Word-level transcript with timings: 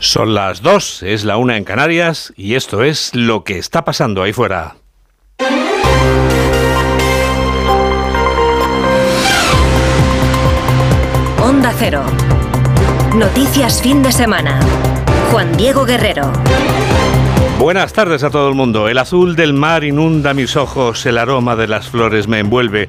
Son 0.00 0.32
las 0.32 0.62
dos, 0.62 1.02
es 1.02 1.24
la 1.24 1.36
una 1.38 1.56
en 1.56 1.64
Canarias 1.64 2.32
y 2.36 2.54
esto 2.54 2.84
es 2.84 3.14
lo 3.14 3.42
que 3.42 3.58
está 3.58 3.84
pasando 3.84 4.22
ahí 4.22 4.32
fuera. 4.32 4.76
Onda 11.42 11.72
Cero. 11.76 12.04
Noticias 13.16 13.82
fin 13.82 14.02
de 14.04 14.12
semana. 14.12 14.60
Juan 15.32 15.56
Diego 15.56 15.84
Guerrero. 15.84 16.32
Buenas 17.58 17.92
tardes 17.92 18.22
a 18.22 18.30
todo 18.30 18.48
el 18.48 18.54
mundo. 18.54 18.86
El 18.86 18.98
azul 18.98 19.34
del 19.34 19.52
mar 19.52 19.82
inunda 19.82 20.32
mis 20.32 20.54
ojos, 20.56 21.06
el 21.06 21.18
aroma 21.18 21.56
de 21.56 21.66
las 21.66 21.88
flores 21.88 22.28
me 22.28 22.38
envuelve, 22.38 22.88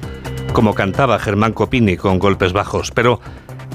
como 0.52 0.74
cantaba 0.74 1.18
Germán 1.18 1.54
Copini 1.54 1.96
con 1.96 2.20
golpes 2.20 2.52
bajos. 2.52 2.92
Pero 2.92 3.20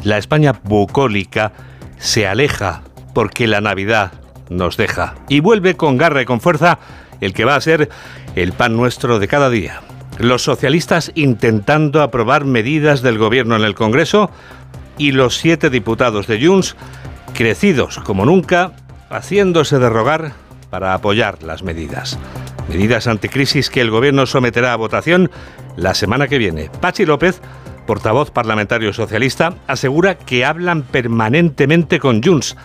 la 0.05 0.17
España 0.17 0.53
bucólica 0.63 1.51
se 1.97 2.27
aleja 2.27 2.83
porque 3.15 3.47
la 3.47 3.61
Navidad 3.61 4.11
nos 4.49 4.77
deja 4.77 5.15
y 5.29 5.39
vuelve 5.39 5.75
con 5.75 5.97
garra 5.97 6.21
y 6.21 6.25
con 6.25 6.41
fuerza 6.41 6.77
el 7.21 7.33
que 7.33 7.45
va 7.45 7.55
a 7.55 7.61
ser 7.61 7.89
el 8.35 8.51
pan 8.51 8.75
nuestro 8.75 9.19
de 9.19 9.27
cada 9.29 9.49
día. 9.49 9.81
Los 10.19 10.43
socialistas 10.43 11.13
intentando 11.15 12.03
aprobar 12.03 12.43
medidas 12.43 13.01
del 13.01 13.17
gobierno 13.17 13.55
en 13.55 13.63
el 13.63 13.73
Congreso 13.73 14.29
y 14.97 15.13
los 15.13 15.37
siete 15.37 15.69
diputados 15.69 16.27
de 16.27 16.45
Junts 16.45 16.75
crecidos 17.33 17.99
como 17.99 18.25
nunca, 18.25 18.73
haciéndose 19.09 19.79
de 19.79 19.89
rogar 19.89 20.33
para 20.69 20.93
apoyar 20.93 21.41
las 21.41 21.63
medidas. 21.63 22.19
Medidas 22.67 23.07
anticrisis 23.07 23.69
que 23.69 23.79
el 23.79 23.91
gobierno 23.91 24.25
someterá 24.25 24.73
a 24.73 24.77
votación 24.77 25.31
la 25.77 25.93
semana 25.93 26.27
que 26.27 26.37
viene. 26.37 26.69
Pachi 26.81 27.05
López, 27.05 27.39
portavoz 27.87 28.29
parlamentario 28.31 28.91
socialista, 28.91 29.53
asegura 29.67 30.15
que 30.15 30.43
hablan 30.43 30.81
permanentemente 30.83 31.99
con 31.99 32.21
Junts 32.21 32.57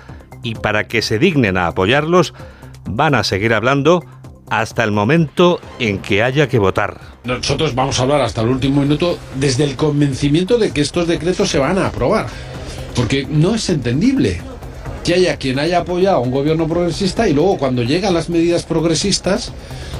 y 0.42 0.54
para 0.54 0.88
que 0.88 1.02
se 1.02 1.18
dignen 1.18 1.56
a 1.56 1.66
apoyarlos, 1.66 2.34
van 2.88 3.14
a 3.14 3.24
seguir 3.24 3.54
hablando 3.54 4.04
hasta 4.50 4.82
el 4.82 4.90
momento 4.90 5.60
en 5.78 5.98
que 5.98 6.22
haya 6.22 6.48
que 6.48 6.58
votar. 6.58 7.00
Nosotros 7.24 7.74
vamos 7.74 8.00
a 8.00 8.02
hablar 8.02 8.20
hasta 8.20 8.42
el 8.42 8.48
último 8.48 8.82
minuto 8.82 9.18
desde 9.36 9.64
el 9.64 9.76
convencimiento 9.76 10.58
de 10.58 10.72
que 10.72 10.80
estos 10.80 11.06
decretos 11.06 11.48
se 11.48 11.58
van 11.58 11.78
a 11.78 11.86
aprobar. 11.86 12.26
Porque 12.96 13.26
no 13.30 13.54
es 13.54 13.70
entendible 13.70 14.42
que 15.04 15.14
haya 15.14 15.36
quien 15.36 15.58
haya 15.58 15.78
apoyado 15.78 16.16
a 16.16 16.20
un 16.20 16.30
gobierno 16.30 16.68
progresista 16.68 17.28
y 17.28 17.32
luego 17.32 17.58
cuando 17.58 17.82
llegan 17.82 18.14
las 18.14 18.28
medidas 18.28 18.64
progresistas, 18.64 19.52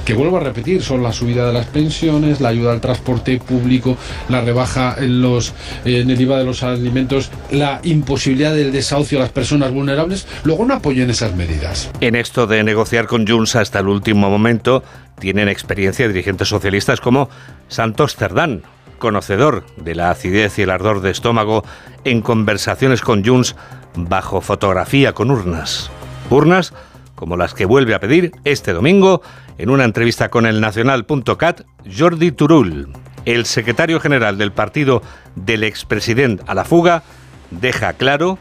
que 0.05 0.13
vuelvo 0.13 0.37
a 0.37 0.39
repetir, 0.39 0.81
son 0.81 1.03
la 1.03 1.13
subida 1.13 1.45
de 1.47 1.53
las 1.53 1.67
pensiones, 1.67 2.41
la 2.41 2.49
ayuda 2.49 2.71
al 2.71 2.81
transporte 2.81 3.37
público, 3.39 3.97
la 4.29 4.41
rebaja 4.41 4.95
en, 4.97 5.21
los, 5.21 5.53
el 5.85 6.09
IVA 6.19 6.39
de 6.39 6.45
los 6.45 6.63
alimentos, 6.63 7.29
la 7.51 7.79
imposibilidad 7.83 8.53
del 8.53 8.71
desahucio 8.71 9.19
a 9.19 9.21
las 9.21 9.31
personas 9.31 9.71
vulnerables, 9.71 10.27
luego 10.43 10.65
no 10.65 10.75
apoyen 10.75 11.09
esas 11.09 11.35
medidas. 11.35 11.89
En 12.01 12.15
esto 12.15 12.47
de 12.47 12.63
negociar 12.63 13.07
con 13.07 13.27
Junts 13.27 13.55
hasta 13.55 13.79
el 13.79 13.87
último 13.87 14.29
momento, 14.29 14.83
tienen 15.19 15.49
experiencia 15.49 16.07
dirigentes 16.07 16.47
socialistas 16.47 16.99
como 16.99 17.29
Santos 17.67 18.15
Cerdán, 18.15 18.63
conocedor 18.97 19.65
de 19.77 19.95
la 19.95 20.11
acidez 20.11 20.57
y 20.59 20.63
el 20.63 20.69
ardor 20.69 21.01
de 21.01 21.11
estómago 21.11 21.63
en 22.03 22.21
conversaciones 22.21 23.01
con 23.01 23.25
Junts 23.25 23.55
bajo 23.95 24.41
fotografía 24.41 25.13
con 25.13 25.31
urnas. 25.31 25.89
Urnas 26.29 26.73
como 27.15 27.37
las 27.37 27.53
que 27.53 27.65
vuelve 27.65 27.93
a 27.93 27.99
pedir 27.99 28.31
este 28.45 28.73
domingo 28.73 29.21
en 29.59 29.69
una 29.69 29.83
entrevista 29.83 30.29
con 30.29 30.47
el 30.47 30.59
Nacional.cat 30.59 31.61
Jordi 31.95 32.31
Turul. 32.31 32.93
El 33.25 33.45
secretario 33.45 33.99
general 33.99 34.39
del 34.39 34.51
partido 34.51 35.03
del 35.35 35.63
expresidente 35.63 36.43
a 36.47 36.55
la 36.55 36.65
fuga 36.65 37.03
deja 37.51 37.93
claro 37.93 38.39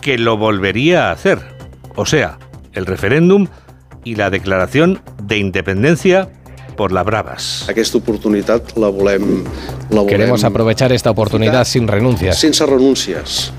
que 0.00 0.18
lo 0.18 0.36
volvería 0.36 1.08
a 1.08 1.12
hacer. 1.12 1.38
O 1.94 2.04
sea, 2.04 2.38
el 2.72 2.86
referéndum 2.86 3.46
y 4.02 4.16
la 4.16 4.30
declaración 4.30 5.00
de 5.22 5.38
independencia 5.38 6.28
por 6.76 6.92
las 6.92 7.04
bravas. 7.04 7.64
Queremos 10.08 10.44
aprovechar 10.44 10.92
esta 10.92 11.10
oportunidad 11.10 11.64
sin 11.64 11.88
renuncias. 11.88 12.38
Sin 12.38 12.52
renuncias. 12.52 13.52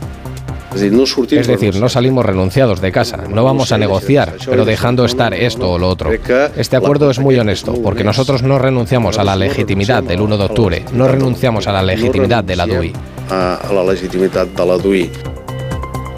Es 0.81 1.47
decir, 1.47 1.75
no 1.75 1.89
salimos 1.89 2.25
renunciados 2.25 2.81
de 2.81 2.91
casa, 2.91 3.23
no 3.29 3.43
vamos 3.43 3.71
a 3.71 3.77
negociar, 3.77 4.35
pero 4.45 4.65
dejando 4.65 5.05
estar 5.05 5.33
esto 5.33 5.71
o 5.71 5.77
lo 5.77 5.89
otro. 5.89 6.11
Este 6.55 6.75
acuerdo 6.75 7.09
es 7.09 7.19
muy 7.19 7.37
honesto, 7.37 7.73
porque 7.81 8.03
nosotros 8.03 8.43
no 8.43 8.59
renunciamos 8.59 9.17
a 9.17 9.23
la 9.23 9.35
legitimidad 9.35 10.03
del 10.03 10.21
1 10.21 10.37
de 10.37 10.43
octubre, 10.43 10.85
no 10.93 11.07
renunciamos 11.07 11.67
a 11.67 11.71
la 11.71 11.83
legitimidad 11.83 12.43
de 12.43 12.55
la 12.55 12.65
DUI. 12.65 12.93
A 13.29 13.59
la 13.73 13.83
legitimidad 13.83 14.47
de 14.47 14.65
la 14.65 14.77
DUI. 14.77 15.11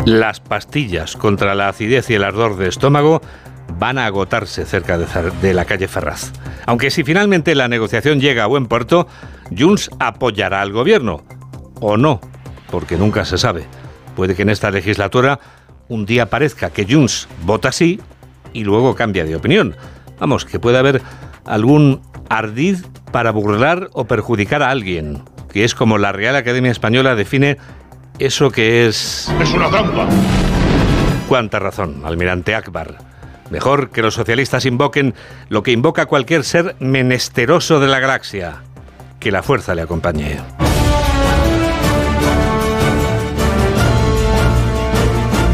Las 0.05 0.39
pastillas 0.39 1.15
contra 1.15 1.55
la 1.55 1.69
acidez 1.69 2.09
y 2.09 2.15
el 2.15 2.23
ardor 2.23 2.57
de 2.57 2.67
estómago 2.69 3.21
van 3.77 3.97
a 3.97 4.05
agotarse 4.05 4.65
cerca 4.65 4.97
de 4.97 5.53
la 5.53 5.65
calle 5.65 5.87
Ferraz. 5.87 6.31
Aunque 6.65 6.89
si 6.89 7.03
finalmente 7.03 7.55
la 7.55 7.67
negociación 7.67 8.19
llega 8.19 8.43
a 8.43 8.47
buen 8.47 8.67
puerto, 8.67 9.07
Junts 9.57 9.89
apoyará 9.99 10.61
al 10.61 10.71
gobierno. 10.71 11.23
O 11.81 11.97
no, 11.97 12.19
porque 12.71 12.97
nunca 12.97 13.25
se 13.25 13.37
sabe. 13.37 13.65
Puede 14.19 14.35
que 14.35 14.41
en 14.41 14.49
esta 14.49 14.69
legislatura 14.69 15.39
un 15.87 16.05
día 16.05 16.25
parezca 16.25 16.71
que 16.71 16.85
Junts 16.85 17.29
vota 17.43 17.71
sí 17.71 18.01
y 18.51 18.65
luego 18.65 18.93
cambia 18.93 19.23
de 19.23 19.33
opinión. 19.33 19.77
Vamos, 20.19 20.43
que 20.43 20.59
puede 20.59 20.77
haber 20.77 21.01
algún 21.45 22.01
ardid 22.27 22.79
para 23.13 23.31
burlar 23.31 23.89
o 23.93 24.07
perjudicar 24.07 24.61
a 24.61 24.71
alguien, 24.71 25.23
que 25.53 25.63
es 25.63 25.73
como 25.73 25.97
la 25.97 26.11
Real 26.11 26.35
Academia 26.35 26.69
Española 26.69 27.15
define 27.15 27.59
eso 28.19 28.51
que 28.51 28.87
es... 28.87 29.31
Es 29.39 29.53
una 29.53 29.69
trampa. 29.69 30.05
Cuánta 31.29 31.59
razón, 31.59 32.01
almirante 32.03 32.55
Akbar. 32.55 32.97
Mejor 33.49 33.89
que 33.89 34.01
los 34.01 34.15
socialistas 34.15 34.65
invoquen 34.65 35.15
lo 35.47 35.63
que 35.63 35.71
invoca 35.71 36.07
cualquier 36.07 36.43
ser 36.43 36.75
menesteroso 36.81 37.79
de 37.79 37.87
la 37.87 37.99
galaxia. 37.99 38.63
Que 39.17 39.31
la 39.31 39.43
fuerza 39.43 39.75
le 39.75 39.83
acompañe. 39.83 40.39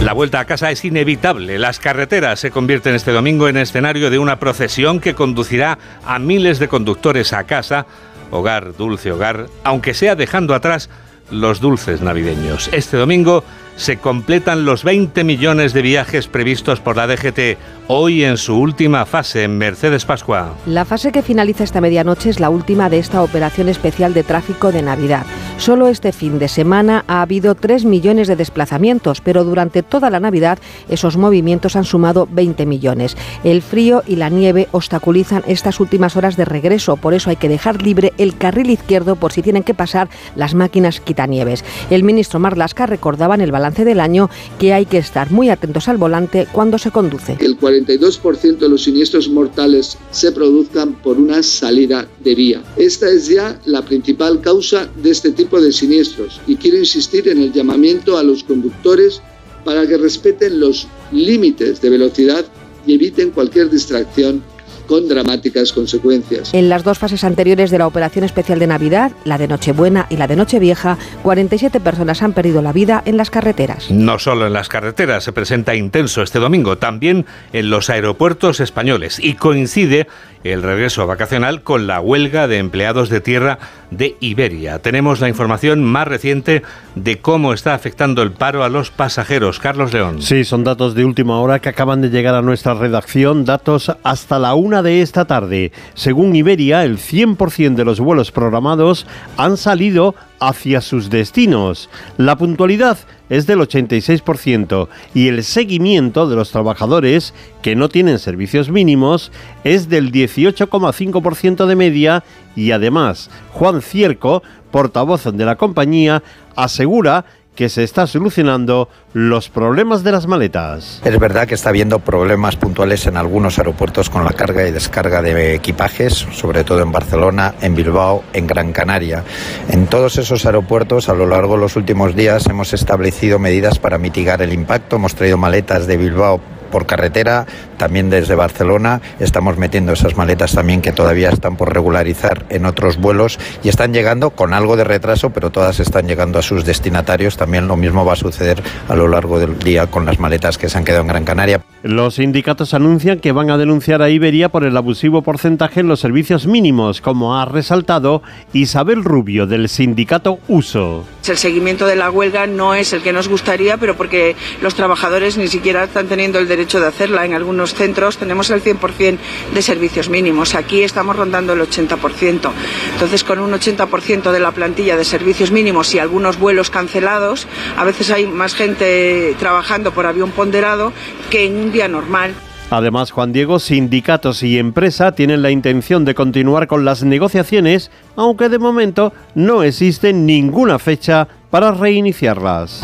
La 0.05 0.13
vuelta 0.13 0.39
a 0.39 0.45
casa 0.45 0.69
es 0.69 0.85
inevitable. 0.85 1.57
Las 1.57 1.79
carreteras 1.79 2.39
se 2.39 2.51
convierten 2.51 2.93
este 2.93 3.11
domingo 3.11 3.47
en 3.47 3.57
escenario 3.57 4.11
de 4.11 4.19
una 4.19 4.38
procesión 4.38 4.99
que 4.99 5.16
conducirá 5.16 5.79
a 6.05 6.19
miles 6.19 6.59
de 6.59 6.67
conductores 6.67 7.33
a 7.33 7.45
casa, 7.45 7.88
hogar, 8.29 8.77
dulce 8.77 9.11
hogar, 9.11 9.47
aunque 9.63 9.95
sea 9.95 10.16
dejando 10.16 10.53
atrás 10.53 10.91
los 11.31 11.59
dulces 11.59 12.01
navideños. 12.01 12.69
Este 12.71 12.97
domingo 12.97 13.43
se 13.75 13.97
completan 13.97 14.66
los 14.66 14.84
20 14.84 15.24
millones 15.24 15.74
de 15.74 15.81
viajes 15.81 16.28
previstos 16.28 16.80
por 16.80 16.96
la 16.96 17.08
DGT, 17.08 17.58
hoy 17.88 18.24
en 18.24 18.38
su 18.38 18.58
última 18.58 19.06
fase 19.06 19.44
en 19.44 19.58
Mercedes 19.58 20.06
Pascua. 20.06 20.53
La 20.66 20.86
fase 20.86 21.12
que 21.12 21.22
finaliza 21.22 21.63
esta 21.63 21.81
medianoche 21.81 22.30
es 22.30 22.40
la 22.40 22.50
última 22.50 22.90
de 22.90 23.00
esta 23.00 23.22
operación 23.22 23.68
especial 23.68 24.14
de 24.14 24.24
tráfico 24.24 24.72
de 24.72 24.81
Navidad. 24.81 25.25
Solo 25.58 25.88
este 25.88 26.12
fin 26.12 26.40
de 26.40 26.47
semana 26.47 27.03
ha 27.08 27.22
habido 27.22 27.56
3 27.56 27.85
millones 27.85 28.28
de 28.28 28.35
desplazamientos, 28.35 29.22
pero 29.22 29.44
durante 29.44 29.84
toda 29.84 30.09
la 30.09 30.19
Navidad 30.19 30.58
esos 30.90 31.18
movimientos 31.18 31.75
han 31.75 31.85
sumado 31.85 32.28
20 32.31 32.66
millones. 32.66 33.16
El 33.44 33.62
frío 33.62 34.03
y 34.08 34.16
la 34.16 34.30
nieve 34.30 34.68
obstaculizan 34.72 35.44
estas 35.47 35.80
últimas 35.80 36.16
horas 36.16 36.38
de 36.38 36.46
regreso, 36.46 36.97
por 36.97 37.14
eso 37.14 37.30
hay 37.30 37.35
que 37.35 37.50
dejar 37.50 37.81
libre 37.81 38.14
el 38.18 38.38
carril 38.38 38.69
izquierdo 38.69 39.16
por 39.16 39.31
si 39.31 39.41
tienen 39.41 39.64
que 39.64 39.74
pasar 39.74 40.09
las 40.35 40.53
máquinas 40.53 41.00
quitanieves. 41.00 41.64
El 41.90 42.03
ministro 42.03 42.40
Marlasca 42.40 42.85
recordaba 42.85 43.35
en 43.35 43.41
el 43.41 43.52
balance 43.52 43.65
del 43.74 44.00
año 44.00 44.30
que 44.59 44.74
hay 44.74 44.86
que 44.86 44.98
estar 44.98 45.31
muy 45.31 45.50
atentos 45.50 45.88
al 45.88 45.98
volante 45.98 46.48
cuando 46.52 46.78
se 46.78 46.92
conduce. 46.92 47.38
El 47.40 47.59
42% 47.59 48.58
de 48.58 48.70
los 48.70 48.84
siniestros 48.84 49.30
mortales 49.30 49.98
se 50.12 50.31
produzcan 50.31 50.94
por 50.94 51.18
una 51.18 51.42
salida 51.42 52.08
de 52.24 52.36
vía. 52.36 52.64
Esta 52.78 53.09
es 53.09 53.28
ya 53.28 53.59
la 53.66 53.84
principal 53.84 54.42
causa 54.42 54.88
de 55.02 55.12
este 55.12 55.31
tipo 55.31 55.59
de 55.59 55.72
siniestros 55.72 56.40
y 56.48 56.56
quiero 56.56 56.78
insistir 56.78 57.28
en 57.28 57.42
el 57.42 57.52
llamamiento 57.52 58.18
a 58.18 58.24
los 58.24 58.44
conductores 58.44 59.22
para 59.64 59.88
que 59.88 59.97
respeten 59.97 60.59
los 60.59 60.88
límites 61.12 61.82
de 61.82 61.90
velocidad 61.90 62.46
y 62.85 62.94
eviten 62.94 63.32
cualquier 63.32 63.70
distracción 63.70 64.44
con 64.87 65.08
dramáticas 65.08 65.73
consecuencias. 65.73 66.53
En 66.53 66.70
las 66.70 66.84
dos 66.84 66.99
fases 66.99 67.23
anteriores 67.23 67.72
de 67.72 67.78
la 67.78 67.87
operación 67.87 68.26
especial 68.26 68.59
de 68.59 68.67
Navidad, 68.67 69.11
la 69.23 69.37
de 69.37 69.47
Nochebuena 69.47 70.08
y 70.09 70.17
la 70.17 70.28
de 70.28 70.35
Nochevieja, 70.35 70.97
47 71.23 71.79
personas 71.79 72.22
han 72.22 72.34
perdido 72.34 72.61
la 72.61 72.73
vida 72.73 73.02
en 73.05 73.17
las 73.17 73.29
carreteras. 73.29 73.90
No 73.91 74.20
solo 74.20 74.47
en 74.47 74.53
las 74.53 74.70
carreteras 74.70 75.23
se 75.23 75.34
presenta 75.34 75.76
intenso 75.76 76.22
este 76.22 76.40
domingo, 76.40 76.78
también 76.78 77.26
en 77.53 77.70
los 77.70 77.90
aeropuertos 77.90 78.59
españoles 78.59 79.20
y 79.20 79.35
coincide 79.35 80.08
el 80.43 80.61
regreso 80.61 81.08
vacacional 81.08 81.64
con 81.64 81.87
la 81.87 81.99
huelga 81.99 82.47
de 82.47 82.59
empleados 82.59 83.09
de 83.09 83.22
tierra 83.22 83.58
de 83.91 84.16
Iberia. 84.20 84.79
Tenemos 84.79 85.20
la 85.20 85.29
información 85.29 85.84
más 85.84 86.08
reciente 86.08 86.61
de 86.96 87.20
cómo 87.20 87.53
está 87.53 87.74
afectando 87.74 88.22
el 88.22 88.32
paro 88.32 88.64
a 88.64 88.70
los 88.70 88.90
pasajeros. 88.90 89.59
Carlos 89.59 89.94
León. 89.94 90.22
Sí, 90.22 90.44
son 90.44 90.64
datos 90.64 90.96
de 90.96 91.06
última 91.06 91.40
hora 91.40 91.59
que 91.59 91.70
acaban 91.70 92.02
de 92.02 92.09
llegar 92.09 92.36
a 92.36 92.42
nuestra 92.42 92.74
redacción, 92.74 93.46
datos 93.46 93.92
hasta 94.03 94.40
la 94.40 94.56
una 94.56 94.82
de 94.82 95.02
esta 95.02 95.26
tarde. 95.26 95.72
Según 95.94 96.36
Iberia, 96.36 96.84
el 96.84 96.97
100% 96.97 97.76
de 97.76 97.86
los 97.86 98.00
vuelos 98.00 98.32
programados 98.32 99.06
han 99.38 99.58
salido 99.58 100.16
hacia 100.40 100.82
sus 100.82 101.09
destinos. 101.09 101.90
La 102.18 102.38
puntualidad 102.38 102.97
es 103.30 103.47
del 103.47 103.59
86% 103.59 104.88
y 105.14 105.28
el 105.28 105.44
seguimiento 105.44 106.28
de 106.30 106.36
los 106.36 106.52
trabajadores 106.52 107.34
que 107.62 107.76
no 107.76 107.90
tienen 107.90 108.20
servicios 108.20 108.70
mínimos 108.70 109.32
es 109.64 109.90
del 109.90 110.12
18,5% 110.12 111.66
de 111.66 111.76
media 111.76 112.24
y 112.56 112.72
además 112.72 113.30
Juan 113.52 113.82
Cierco, 113.82 114.44
portavoz 114.72 115.24
de 115.24 115.46
la 115.46 115.56
compañía, 115.56 116.22
asegura 116.55 117.25
que 117.55 117.69
se 117.69 117.84
está 117.84 118.05
solucionando 118.05 118.90
los 119.13 119.49
problemas 119.49 120.03
de 120.03 120.11
las 120.11 120.28
maletas. 120.28 121.02
Es 121.03 121.19
verdad 121.19 121.47
que 121.47 121.55
está 121.55 121.69
habiendo 121.69 121.99
problemas 121.99 122.57
puntuales 122.57 123.07
en 123.07 123.17
algunos 123.17 123.57
aeropuertos 123.57 124.09
con 124.09 124.25
la 124.25 124.34
carga 124.34 124.67
y 124.67 124.72
descarga 124.72 125.22
de 125.22 125.55
equipajes, 125.55 126.13
sobre 126.13 126.63
todo 126.63 126.81
en 126.81 126.91
Barcelona, 126.91 127.55
en 127.61 127.75
Bilbao, 127.75 128.23
en 128.34 128.46
Gran 128.46 128.73
Canaria. 128.73 129.23
En 129.69 129.87
todos 129.87 130.17
esos 130.17 130.46
aeropuertos, 130.46 131.07
a 131.07 131.13
lo 131.13 131.25
largo 131.25 131.55
de 131.55 131.61
los 131.61 131.75
últimos 131.78 132.16
días, 132.16 132.46
hemos 132.47 132.73
establecido 132.73 133.40
medidas 133.40 133.79
para 133.79 133.97
mitigar 133.97 134.41
el 134.41 134.51
impacto. 134.51 134.97
Hemos 134.97 135.16
traído 135.16 135.37
maletas 135.37 135.87
de 135.87 135.97
Bilbao 135.97 136.41
por 136.75 136.87
carretera, 136.87 137.45
también 137.77 138.09
desde 138.09 138.35
Barcelona. 138.35 138.99
Estamos 139.22 139.57
metiendo 139.57 139.93
esas 139.93 140.17
maletas 140.17 140.51
también 140.51 140.81
que 140.81 140.91
todavía 140.91 141.29
están 141.29 141.55
por 141.55 141.73
regularizar 141.73 142.45
en 142.49 142.66
otros 142.66 142.97
vuelos 142.97 143.39
y 143.63 143.69
están 143.69 143.93
llegando 143.93 144.31
con 144.31 144.53
algo 144.53 144.75
de 144.75 144.83
retraso, 144.83 145.29
pero 145.29 145.51
todas 145.51 145.79
están 145.79 146.05
llegando 146.05 146.37
a 146.37 146.41
sus 146.41 146.66
destinatarios. 146.66 147.37
También 147.37 147.69
lo 147.69 147.77
mismo 147.77 148.03
va 148.03 148.11
a 148.11 148.17
suceder 148.17 148.61
a 148.89 148.95
lo 148.97 149.07
largo 149.07 149.39
del 149.39 149.57
día 149.57 149.87
con 149.87 150.05
las 150.05 150.19
maletas 150.19 150.57
que 150.57 150.67
se 150.67 150.77
han 150.77 150.83
quedado 150.83 151.03
en 151.03 151.07
Gran 151.07 151.23
Canaria. 151.23 151.61
Los 151.81 152.16
sindicatos 152.16 152.73
anuncian 152.73 153.19
que 153.19 153.31
van 153.31 153.49
a 153.51 153.57
denunciar 153.57 154.01
a 154.01 154.09
Iberia 154.09 154.49
por 154.49 154.66
el 154.66 154.75
abusivo 154.75 155.22
porcentaje 155.22 155.79
en 155.79 155.87
los 155.87 156.01
servicios 156.01 156.45
mínimos, 156.45 156.99
como 156.99 157.39
ha 157.39 157.45
resaltado 157.45 158.22
Isabel 158.51 159.05
Rubio 159.05 159.47
del 159.47 159.69
sindicato 159.69 160.39
USO. 160.49 161.05
El 161.29 161.37
seguimiento 161.37 161.85
de 161.85 161.95
la 161.95 162.09
huelga 162.09 162.47
no 162.47 162.75
es 162.75 162.93
el 162.93 163.01
que 163.01 163.13
nos 163.13 163.27
gustaría, 163.27 163.77
pero 163.77 163.95
porque 163.95 164.35
los 164.61 164.75
trabajadores 164.75 165.37
ni 165.37 165.47
siquiera 165.47 165.83
están 165.83 166.07
teniendo 166.07 166.39
el 166.39 166.47
derecho 166.47 166.79
de 166.79 166.87
hacerla. 166.87 167.25
En 167.25 167.33
algunos 167.33 167.73
centros 167.73 168.17
tenemos 168.17 168.49
el 168.49 168.63
100% 168.63 169.17
de 169.53 169.61
servicios 169.61 170.09
mínimos. 170.09 170.55
Aquí 170.55 170.83
estamos 170.83 171.16
rondando 171.16 171.53
el 171.53 171.61
80%. 171.61 172.51
Entonces, 172.93 173.23
con 173.23 173.39
un 173.39 173.51
80% 173.51 174.31
de 174.31 174.39
la 174.39 174.51
plantilla 174.51 174.97
de 174.97 175.05
servicios 175.05 175.51
mínimos 175.51 175.93
y 175.95 175.99
algunos 175.99 176.37
vuelos 176.37 176.69
cancelados, 176.69 177.47
a 177.77 177.83
veces 177.83 178.11
hay 178.11 178.27
más 178.27 178.53
gente 178.53 179.35
trabajando 179.39 179.91
por 179.91 180.05
avión 180.05 180.31
ponderado 180.31 180.93
que 181.29 181.45
en 181.45 181.57
un 181.57 181.72
día 181.72 181.87
normal. 181.87 182.35
Además, 182.70 183.12
Juan 183.12 183.32
Diego, 183.32 183.59
sindicatos 183.59 184.41
y 184.44 184.58
empresa 184.58 185.14
tienen 185.14 185.41
la 185.41 185.52
intención 185.52 186.03
de 186.03 186.16
continuar 186.16 186.67
con 186.67 186.84
las 186.84 187.03
negociaciones, 187.03 187.91
aunque 188.16 188.50
de 188.50 188.59
momento 188.59 189.14
no 189.35 189.64
existe 189.64 190.14
ninguna 190.14 190.79
fecha 190.79 191.28
para 191.52 191.72
reiniciarlas. 191.72 192.82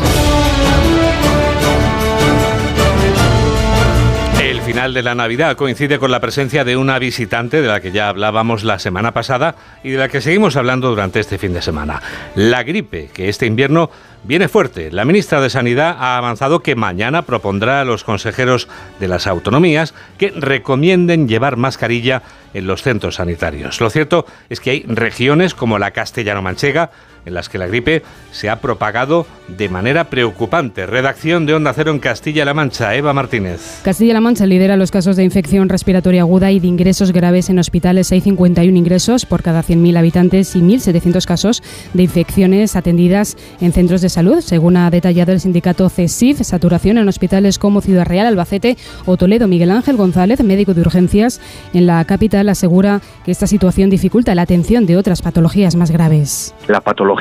Final 4.72 4.94
de 4.94 5.02
la 5.02 5.14
Navidad 5.14 5.54
coincide 5.54 5.98
con 5.98 6.10
la 6.10 6.20
presencia 6.20 6.64
de 6.64 6.78
una 6.78 6.98
visitante 6.98 7.60
de 7.60 7.68
la 7.68 7.82
que 7.82 7.92
ya 7.92 8.08
hablábamos 8.08 8.64
la 8.64 8.78
semana 8.78 9.12
pasada 9.12 9.54
y 9.84 9.90
de 9.90 9.98
la 9.98 10.08
que 10.08 10.22
seguimos 10.22 10.56
hablando 10.56 10.88
durante 10.88 11.20
este 11.20 11.36
fin 11.36 11.52
de 11.52 11.60
semana. 11.60 12.00
La 12.36 12.62
gripe, 12.62 13.10
que 13.12 13.28
este 13.28 13.44
invierno 13.44 13.90
viene 14.24 14.48
fuerte. 14.48 14.90
La 14.90 15.04
ministra 15.04 15.42
de 15.42 15.50
Sanidad 15.50 15.98
ha 15.98 16.16
avanzado 16.16 16.60
que 16.60 16.74
mañana 16.74 17.20
propondrá 17.20 17.82
a 17.82 17.84
los 17.84 18.02
consejeros 18.02 18.66
de 18.98 19.08
las 19.08 19.26
autonomías 19.26 19.92
que 20.16 20.30
recomienden 20.30 21.28
llevar 21.28 21.58
mascarilla 21.58 22.22
en 22.54 22.66
los 22.66 22.82
centros 22.82 23.16
sanitarios. 23.16 23.78
Lo 23.78 23.90
cierto 23.90 24.24
es 24.48 24.60
que 24.60 24.70
hay 24.70 24.84
regiones 24.88 25.52
como 25.54 25.78
la 25.78 25.90
castellano-manchega 25.90 26.92
en 27.26 27.34
las 27.34 27.48
que 27.48 27.58
la 27.58 27.66
gripe 27.66 28.02
se 28.30 28.50
ha 28.50 28.60
propagado 28.60 29.26
de 29.48 29.68
manera 29.68 30.04
preocupante. 30.04 30.86
Redacción 30.86 31.46
de 31.46 31.54
Onda 31.54 31.72
Cero 31.74 31.90
en 31.90 31.98
Castilla-La 31.98 32.54
Mancha, 32.54 32.94
Eva 32.94 33.12
Martínez. 33.12 33.80
Castilla-La 33.84 34.20
Mancha 34.20 34.46
lidera 34.46 34.76
los 34.76 34.90
casos 34.90 35.16
de 35.16 35.24
infección 35.24 35.68
respiratoria 35.68 36.22
aguda 36.22 36.50
y 36.50 36.60
de 36.60 36.66
ingresos 36.66 37.12
graves 37.12 37.50
en 37.50 37.58
hospitales. 37.58 38.10
Hay 38.12 38.20
51 38.20 38.76
ingresos 38.76 39.26
por 39.26 39.42
cada 39.42 39.62
100.000 39.62 39.96
habitantes 39.96 40.56
y 40.56 40.60
1.700 40.60 41.24
casos 41.26 41.62
de 41.92 42.02
infecciones 42.02 42.76
atendidas 42.76 43.36
en 43.60 43.72
centros 43.72 44.00
de 44.00 44.08
salud, 44.08 44.40
según 44.40 44.76
ha 44.76 44.90
detallado 44.90 45.32
el 45.32 45.40
sindicato 45.40 45.88
CESIF. 45.88 46.40
Saturación 46.42 46.98
en 46.98 47.08
hospitales 47.08 47.58
como 47.58 47.80
Ciudad 47.80 48.06
Real, 48.06 48.26
Albacete 48.26 48.76
o 49.06 49.16
Toledo. 49.16 49.48
Miguel 49.48 49.70
Ángel 49.70 49.96
González, 49.96 50.42
médico 50.42 50.74
de 50.74 50.80
urgencias 50.80 51.40
en 51.74 51.86
la 51.86 52.04
capital, 52.04 52.48
asegura 52.48 53.00
que 53.24 53.30
esta 53.30 53.46
situación 53.46 53.90
dificulta 53.90 54.34
la 54.34 54.42
atención 54.42 54.86
de 54.86 54.96
otras 54.96 55.22
patologías 55.22 55.76
más 55.76 55.90
graves. 55.90 56.54
La 56.68 56.80
patología 56.80 57.11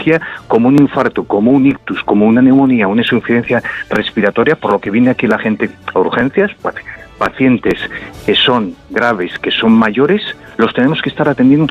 como 0.48 0.68
un 0.68 0.80
infarto, 0.80 1.24
como 1.24 1.52
un 1.52 1.66
ictus, 1.66 2.04
como 2.04 2.26
una 2.26 2.42
neumonía, 2.42 2.88
una 2.88 3.02
insuficiencia 3.02 3.62
respiratoria, 3.90 4.56
por 4.56 4.72
lo 4.72 4.80
que 4.80 4.92
viene 4.92 5.10
aquí 5.10 5.28
la 5.28 5.40
gente 5.40 5.70
a 5.94 6.00
urgencias, 6.00 6.52
pacientes 7.22 7.76
que 8.26 8.34
son 8.34 8.76
graves, 8.90 9.38
que 9.38 9.52
son 9.52 9.74
mayores, 9.74 10.24
los 10.58 10.74
tenemos 10.74 11.04
que 11.04 11.10
estar 11.10 11.30
atendiendo 11.30 11.68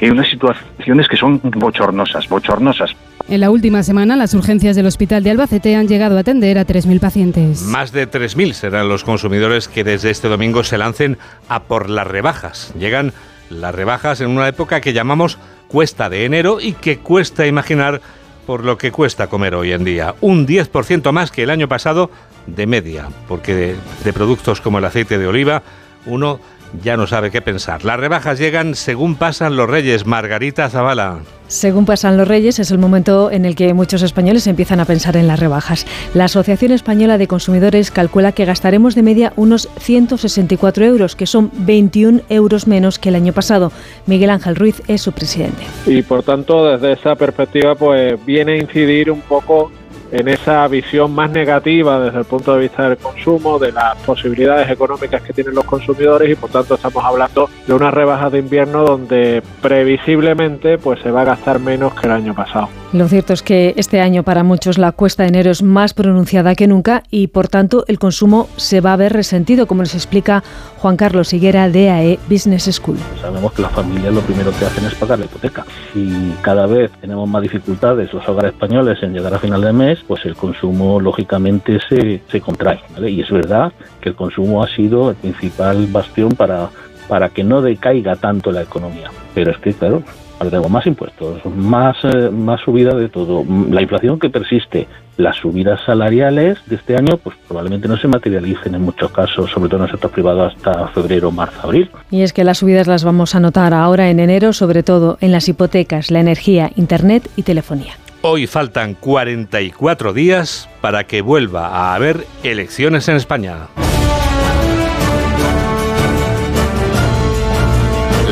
en 0.00 0.12
unas, 0.12 0.28
situaciones 0.28 1.06
que 1.06 1.16
son 1.18 1.38
bochornosas, 1.42 2.26
bochornosas. 2.28 2.96
En 3.28 3.40
la 3.40 3.50
última 3.50 3.82
semana, 3.82 4.16
las 4.16 4.32
urgencias 4.32 4.74
del 4.74 4.86
Hospital 4.86 5.22
de 5.22 5.32
Albacete 5.32 5.76
han 5.76 5.86
llegado 5.86 6.16
a 6.16 6.20
atender 6.20 6.56
a 6.58 6.66
3.000 6.66 7.00
pacientes. 7.00 7.62
Más 7.62 7.92
de 7.92 8.10
3.000 8.10 8.52
serán 8.52 8.88
los 8.88 9.04
consumidores 9.04 9.68
que 9.68 9.84
desde 9.84 10.10
este 10.10 10.28
domingo 10.28 10.64
se 10.64 10.78
lancen 10.78 11.18
a 11.48 11.64
por 11.64 11.90
las 11.90 12.06
rebajas. 12.06 12.72
Llegan 12.78 13.12
las 13.50 13.74
rebajas 13.74 14.20
en 14.22 14.30
una 14.30 14.48
época 14.48 14.80
que 14.80 14.92
llamamos 14.92 15.38
cuesta 15.68 16.08
de 16.08 16.24
enero 16.24 16.60
y 16.60 16.72
que 16.72 16.98
cuesta 16.98 17.46
imaginar 17.46 18.00
por 18.46 18.64
lo 18.64 18.78
que 18.78 18.92
cuesta 18.92 19.26
comer 19.26 19.54
hoy 19.54 19.72
en 19.72 19.84
día. 19.84 20.14
Un 20.20 20.46
10% 20.46 21.10
más 21.12 21.30
que 21.30 21.42
el 21.42 21.50
año 21.50 21.68
pasado 21.68 22.10
de 22.46 22.66
media, 22.66 23.08
porque 23.26 23.54
de, 23.54 23.76
de 24.04 24.12
productos 24.12 24.60
como 24.60 24.78
el 24.78 24.84
aceite 24.84 25.18
de 25.18 25.26
oliva, 25.26 25.62
uno 26.06 26.38
ya 26.82 26.96
no 26.96 27.06
sabe 27.06 27.30
qué 27.30 27.40
pensar. 27.40 27.84
Las 27.84 27.98
rebajas 27.98 28.38
llegan 28.38 28.74
según 28.74 29.16
pasan 29.16 29.56
los 29.56 29.68
reyes. 29.68 30.06
Margarita 30.06 30.68
Zavala. 30.68 31.20
Según 31.48 31.86
pasan 31.86 32.16
los 32.16 32.26
reyes, 32.26 32.58
es 32.58 32.72
el 32.72 32.78
momento 32.78 33.30
en 33.30 33.44
el 33.44 33.54
que 33.54 33.72
muchos 33.72 34.02
españoles 34.02 34.48
empiezan 34.48 34.80
a 34.80 34.84
pensar 34.84 35.16
en 35.16 35.28
las 35.28 35.38
rebajas. 35.38 35.86
La 36.12 36.24
Asociación 36.24 36.72
Española 36.72 37.18
de 37.18 37.28
Consumidores 37.28 37.92
calcula 37.92 38.32
que 38.32 38.44
gastaremos 38.44 38.96
de 38.96 39.04
media 39.04 39.32
unos 39.36 39.68
164 39.78 40.84
euros, 40.84 41.14
que 41.14 41.26
son 41.26 41.52
21 41.54 42.22
euros 42.28 42.66
menos 42.66 42.98
que 42.98 43.10
el 43.10 43.14
año 43.14 43.32
pasado. 43.32 43.70
Miguel 44.06 44.30
Ángel 44.30 44.56
Ruiz 44.56 44.82
es 44.88 45.02
su 45.02 45.12
presidente. 45.12 45.62
Y 45.86 46.02
por 46.02 46.24
tanto, 46.24 46.66
desde 46.66 46.94
esa 46.94 47.14
perspectiva, 47.14 47.76
pues 47.76 48.14
viene 48.26 48.54
a 48.54 48.56
incidir 48.56 49.12
un 49.12 49.20
poco 49.20 49.70
en 50.12 50.28
esa 50.28 50.66
visión 50.68 51.12
más 51.12 51.30
negativa 51.30 52.00
desde 52.00 52.18
el 52.18 52.24
punto 52.24 52.54
de 52.54 52.60
vista 52.60 52.88
del 52.88 52.98
consumo, 52.98 53.58
de 53.58 53.72
las 53.72 53.96
posibilidades 53.98 54.70
económicas 54.70 55.22
que 55.22 55.32
tienen 55.32 55.54
los 55.54 55.64
consumidores 55.64 56.30
y 56.30 56.34
por 56.34 56.50
tanto 56.50 56.74
estamos 56.74 57.04
hablando 57.04 57.48
de 57.66 57.74
una 57.74 57.90
rebaja 57.90 58.30
de 58.30 58.38
invierno 58.38 58.84
donde 58.84 59.42
previsiblemente 59.62 60.78
pues 60.78 61.00
se 61.02 61.10
va 61.10 61.22
a 61.22 61.24
gastar 61.24 61.58
menos 61.58 61.94
que 61.94 62.06
el 62.06 62.12
año 62.12 62.34
pasado. 62.34 62.68
Lo 62.92 63.08
cierto 63.08 63.32
es 63.32 63.42
que 63.42 63.74
este 63.76 64.00
año 64.00 64.22
para 64.22 64.42
muchos 64.42 64.78
la 64.78 64.92
cuesta 64.92 65.24
de 65.24 65.30
enero 65.30 65.50
es 65.50 65.62
más 65.62 65.92
pronunciada 65.92 66.54
que 66.54 66.66
nunca 66.66 67.02
y 67.10 67.26
por 67.26 67.48
tanto 67.48 67.84
el 67.88 67.98
consumo 67.98 68.48
se 68.56 68.80
va 68.80 68.92
a 68.92 68.96
ver 68.96 69.12
resentido, 69.12 69.66
como 69.66 69.82
nos 69.82 69.94
explica 69.94 70.42
Juan 70.78 70.96
Carlos 70.96 71.32
Higuera 71.32 71.68
de 71.68 71.90
AE 71.90 72.18
Business 72.30 72.64
School. 72.72 72.96
Sabemos 73.20 73.52
que 73.52 73.62
las 73.62 73.72
familias 73.72 74.14
lo 74.14 74.20
primero 74.20 74.52
que 74.58 74.64
hacen 74.64 74.84
es 74.84 74.94
pagar 74.94 75.18
la 75.18 75.24
hipoteca 75.24 75.66
y 75.94 76.30
cada 76.42 76.66
vez 76.66 76.90
tenemos 77.00 77.28
más 77.28 77.42
dificultades 77.42 78.12
los 78.12 78.26
hogares 78.28 78.52
españoles 78.52 79.02
en 79.02 79.12
llegar 79.12 79.34
a 79.34 79.38
final 79.38 79.60
de 79.60 79.72
mes, 79.72 79.95
pues 80.06 80.24
el 80.24 80.34
consumo 80.34 81.00
lógicamente 81.00 81.78
se, 81.88 82.22
se 82.28 82.40
contrae. 82.40 82.80
Y 83.06 83.20
es 83.20 83.30
verdad 83.30 83.72
que 84.00 84.10
el 84.10 84.14
consumo 84.14 84.62
ha 84.62 84.68
sido 84.68 85.10
el 85.10 85.16
principal 85.16 85.86
bastión 85.88 86.30
para, 86.30 86.70
para 87.08 87.28
que 87.28 87.44
no 87.44 87.62
decaiga 87.62 88.16
tanto 88.16 88.52
la 88.52 88.62
economía. 88.62 89.10
Pero 89.34 89.50
es 89.50 89.58
que, 89.58 89.72
claro, 89.74 90.02
tengo 90.50 90.68
más 90.68 90.86
impuestos, 90.86 91.44
más, 91.46 91.96
eh, 92.04 92.30
más 92.30 92.60
subida 92.60 92.94
de 92.94 93.08
todo. 93.08 93.44
La 93.70 93.82
inflación 93.82 94.18
que 94.18 94.28
persiste, 94.28 94.86
las 95.16 95.36
subidas 95.36 95.80
salariales 95.84 96.58
de 96.66 96.76
este 96.76 96.96
año, 96.96 97.16
pues 97.16 97.36
probablemente 97.48 97.88
no 97.88 97.96
se 97.96 98.06
materialicen 98.06 98.74
en 98.74 98.82
muchos 98.82 99.10
casos, 99.10 99.50
sobre 99.50 99.68
todo 99.68 99.80
en 99.80 99.84
el 99.86 99.90
sector 99.90 100.10
privado, 100.10 100.44
hasta 100.44 100.88
febrero, 100.88 101.30
marzo, 101.30 101.60
abril. 101.62 101.90
Y 102.10 102.22
es 102.22 102.32
que 102.32 102.44
las 102.44 102.58
subidas 102.58 102.86
las 102.86 103.04
vamos 103.04 103.34
a 103.34 103.40
notar 103.40 103.72
ahora 103.74 104.10
en 104.10 104.20
enero, 104.20 104.52
sobre 104.52 104.82
todo 104.82 105.16
en 105.20 105.32
las 105.32 105.48
hipotecas, 105.48 106.10
la 106.10 106.20
energía, 106.20 106.70
internet 106.76 107.28
y 107.36 107.42
telefonía. 107.42 107.94
Hoy 108.28 108.48
faltan 108.48 108.94
44 108.94 110.12
días 110.12 110.68
para 110.80 111.04
que 111.04 111.22
vuelva 111.22 111.68
a 111.68 111.94
haber 111.94 112.26
elecciones 112.42 113.06
en 113.06 113.14
España. 113.14 113.68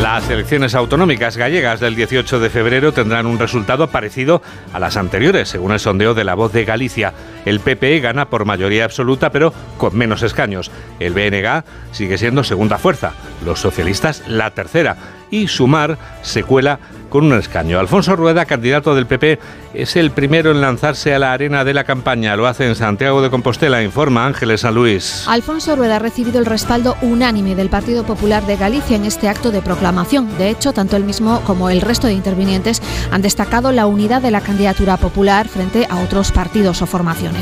Las 0.02 0.28
elecciones 0.28 0.74
autonómicas 0.74 1.36
gallegas 1.36 1.78
del 1.78 1.94
18 1.94 2.40
de 2.40 2.50
febrero 2.50 2.90
tendrán 2.90 3.26
un 3.26 3.38
resultado 3.38 3.86
parecido 3.86 4.42
a 4.72 4.80
las 4.80 4.96
anteriores, 4.96 5.50
según 5.50 5.70
el 5.70 5.78
sondeo 5.78 6.12
de 6.12 6.24
La 6.24 6.34
Voz 6.34 6.52
de 6.52 6.64
Galicia. 6.64 7.12
El 7.44 7.60
PP 7.60 8.00
gana 8.00 8.28
por 8.30 8.44
mayoría 8.44 8.84
absoluta, 8.84 9.30
pero 9.30 9.52
con 9.78 9.96
menos 9.96 10.22
escaños. 10.22 10.70
El 11.00 11.12
BNG 11.12 11.64
sigue 11.92 12.18
siendo 12.18 12.44
segunda 12.44 12.78
fuerza, 12.78 13.12
los 13.44 13.60
socialistas 13.60 14.22
la 14.28 14.50
tercera 14.50 14.96
y 15.30 15.48
Sumar 15.48 15.98
se 16.22 16.44
cuela 16.44 16.78
con 17.08 17.26
un 17.26 17.38
escaño. 17.38 17.78
Alfonso 17.78 18.16
Rueda, 18.16 18.44
candidato 18.44 18.94
del 18.94 19.06
PP, 19.06 19.38
es 19.72 19.94
el 19.96 20.10
primero 20.10 20.50
en 20.50 20.60
lanzarse 20.60 21.14
a 21.14 21.18
la 21.18 21.32
arena 21.32 21.64
de 21.64 21.74
la 21.74 21.84
campaña. 21.84 22.36
Lo 22.36 22.46
hace 22.46 22.66
en 22.66 22.74
Santiago 22.74 23.22
de 23.22 23.30
Compostela, 23.30 23.82
informa 23.82 24.26
Ángeles 24.26 24.62
San 24.62 24.74
Luis. 24.74 25.24
Alfonso 25.28 25.76
Rueda 25.76 25.96
ha 25.96 25.98
recibido 26.00 26.38
el 26.38 26.46
respaldo 26.46 26.96
unánime 27.02 27.54
del 27.54 27.68
Partido 27.68 28.04
Popular 28.04 28.44
de 28.46 28.56
Galicia 28.56 28.96
en 28.96 29.04
este 29.04 29.28
acto 29.28 29.50
de 29.50 29.62
proclamación. 29.62 30.36
De 30.38 30.50
hecho, 30.50 30.72
tanto 30.72 30.96
él 30.96 31.04
mismo 31.04 31.40
como 31.42 31.70
el 31.70 31.80
resto 31.80 32.06
de 32.06 32.14
intervinientes 32.14 32.82
han 33.10 33.22
destacado 33.22 33.70
la 33.70 33.86
unidad 33.86 34.22
de 34.22 34.30
la 34.30 34.40
candidatura 34.40 34.96
popular 34.96 35.48
frente 35.48 35.86
a 35.88 35.98
otros 35.98 36.32
partidos 36.32 36.82
o 36.82 36.86
formaciones. 36.86 37.33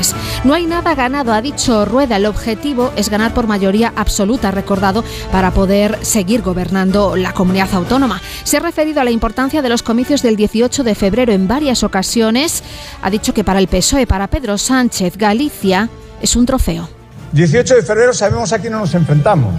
No 0.43 0.53
hay 0.53 0.65
nada 0.65 0.95
ganado, 0.95 1.33
ha 1.33 1.41
dicho 1.41 1.85
Rueda. 1.85 2.17
El 2.17 2.25
objetivo 2.25 2.91
es 2.95 3.09
ganar 3.09 3.33
por 3.33 3.47
mayoría 3.47 3.93
absoluta, 3.95 4.51
recordado, 4.51 5.03
para 5.31 5.51
poder 5.51 5.97
seguir 6.03 6.41
gobernando 6.41 7.15
la 7.15 7.33
comunidad 7.33 7.73
autónoma. 7.73 8.21
Se 8.43 8.57
ha 8.57 8.59
referido 8.59 9.01
a 9.01 9.03
la 9.03 9.11
importancia 9.11 9.61
de 9.61 9.69
los 9.69 9.83
comicios 9.83 10.21
del 10.21 10.35
18 10.35 10.83
de 10.83 10.95
febrero 10.95 11.31
en 11.33 11.47
varias 11.47 11.83
ocasiones, 11.83 12.63
ha 13.01 13.09
dicho 13.09 13.33
que 13.33 13.43
para 13.43 13.59
el 13.59 13.67
PSOE, 13.67 14.07
para 14.07 14.27
Pedro 14.27 14.57
Sánchez, 14.57 15.17
Galicia 15.17 15.89
es 16.21 16.35
un 16.35 16.45
trofeo. 16.45 16.89
18 17.33 17.75
de 17.75 17.81
febrero 17.83 18.13
sabemos 18.13 18.53
a 18.53 18.59
quién 18.59 18.73
nos 18.73 18.93
enfrentamos. 18.93 19.53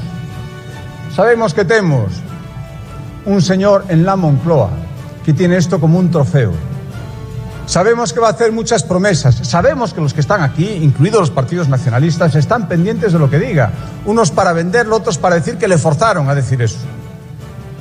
Sabemos 1.14 1.54
que 1.54 1.64
tenemos 1.64 2.10
un 3.24 3.40
señor 3.40 3.84
en 3.88 4.04
la 4.04 4.16
Moncloa 4.16 4.70
que 5.24 5.32
tiene 5.32 5.56
esto 5.56 5.80
como 5.80 5.98
un 5.98 6.10
trofeo. 6.10 6.52
Sabemos 7.66 8.12
que 8.12 8.20
va 8.20 8.28
a 8.28 8.30
hacer 8.32 8.52
muchas 8.52 8.82
promesas. 8.82 9.36
Sabemos 9.42 9.94
que 9.94 10.00
los 10.00 10.12
que 10.12 10.20
están 10.20 10.42
aquí, 10.42 10.66
incluidos 10.66 11.20
los 11.20 11.30
partidos 11.30 11.68
nacionalistas, 11.68 12.34
están 12.34 12.68
pendientes 12.68 13.12
de 13.12 13.18
lo 13.18 13.30
que 13.30 13.38
diga. 13.38 13.70
Unos 14.04 14.30
para 14.30 14.52
venderlo, 14.52 14.96
otros 14.96 15.18
para 15.18 15.36
decir 15.36 15.56
que 15.56 15.68
le 15.68 15.78
forzaron 15.78 16.28
a 16.28 16.34
decir 16.34 16.60
eso. 16.60 16.78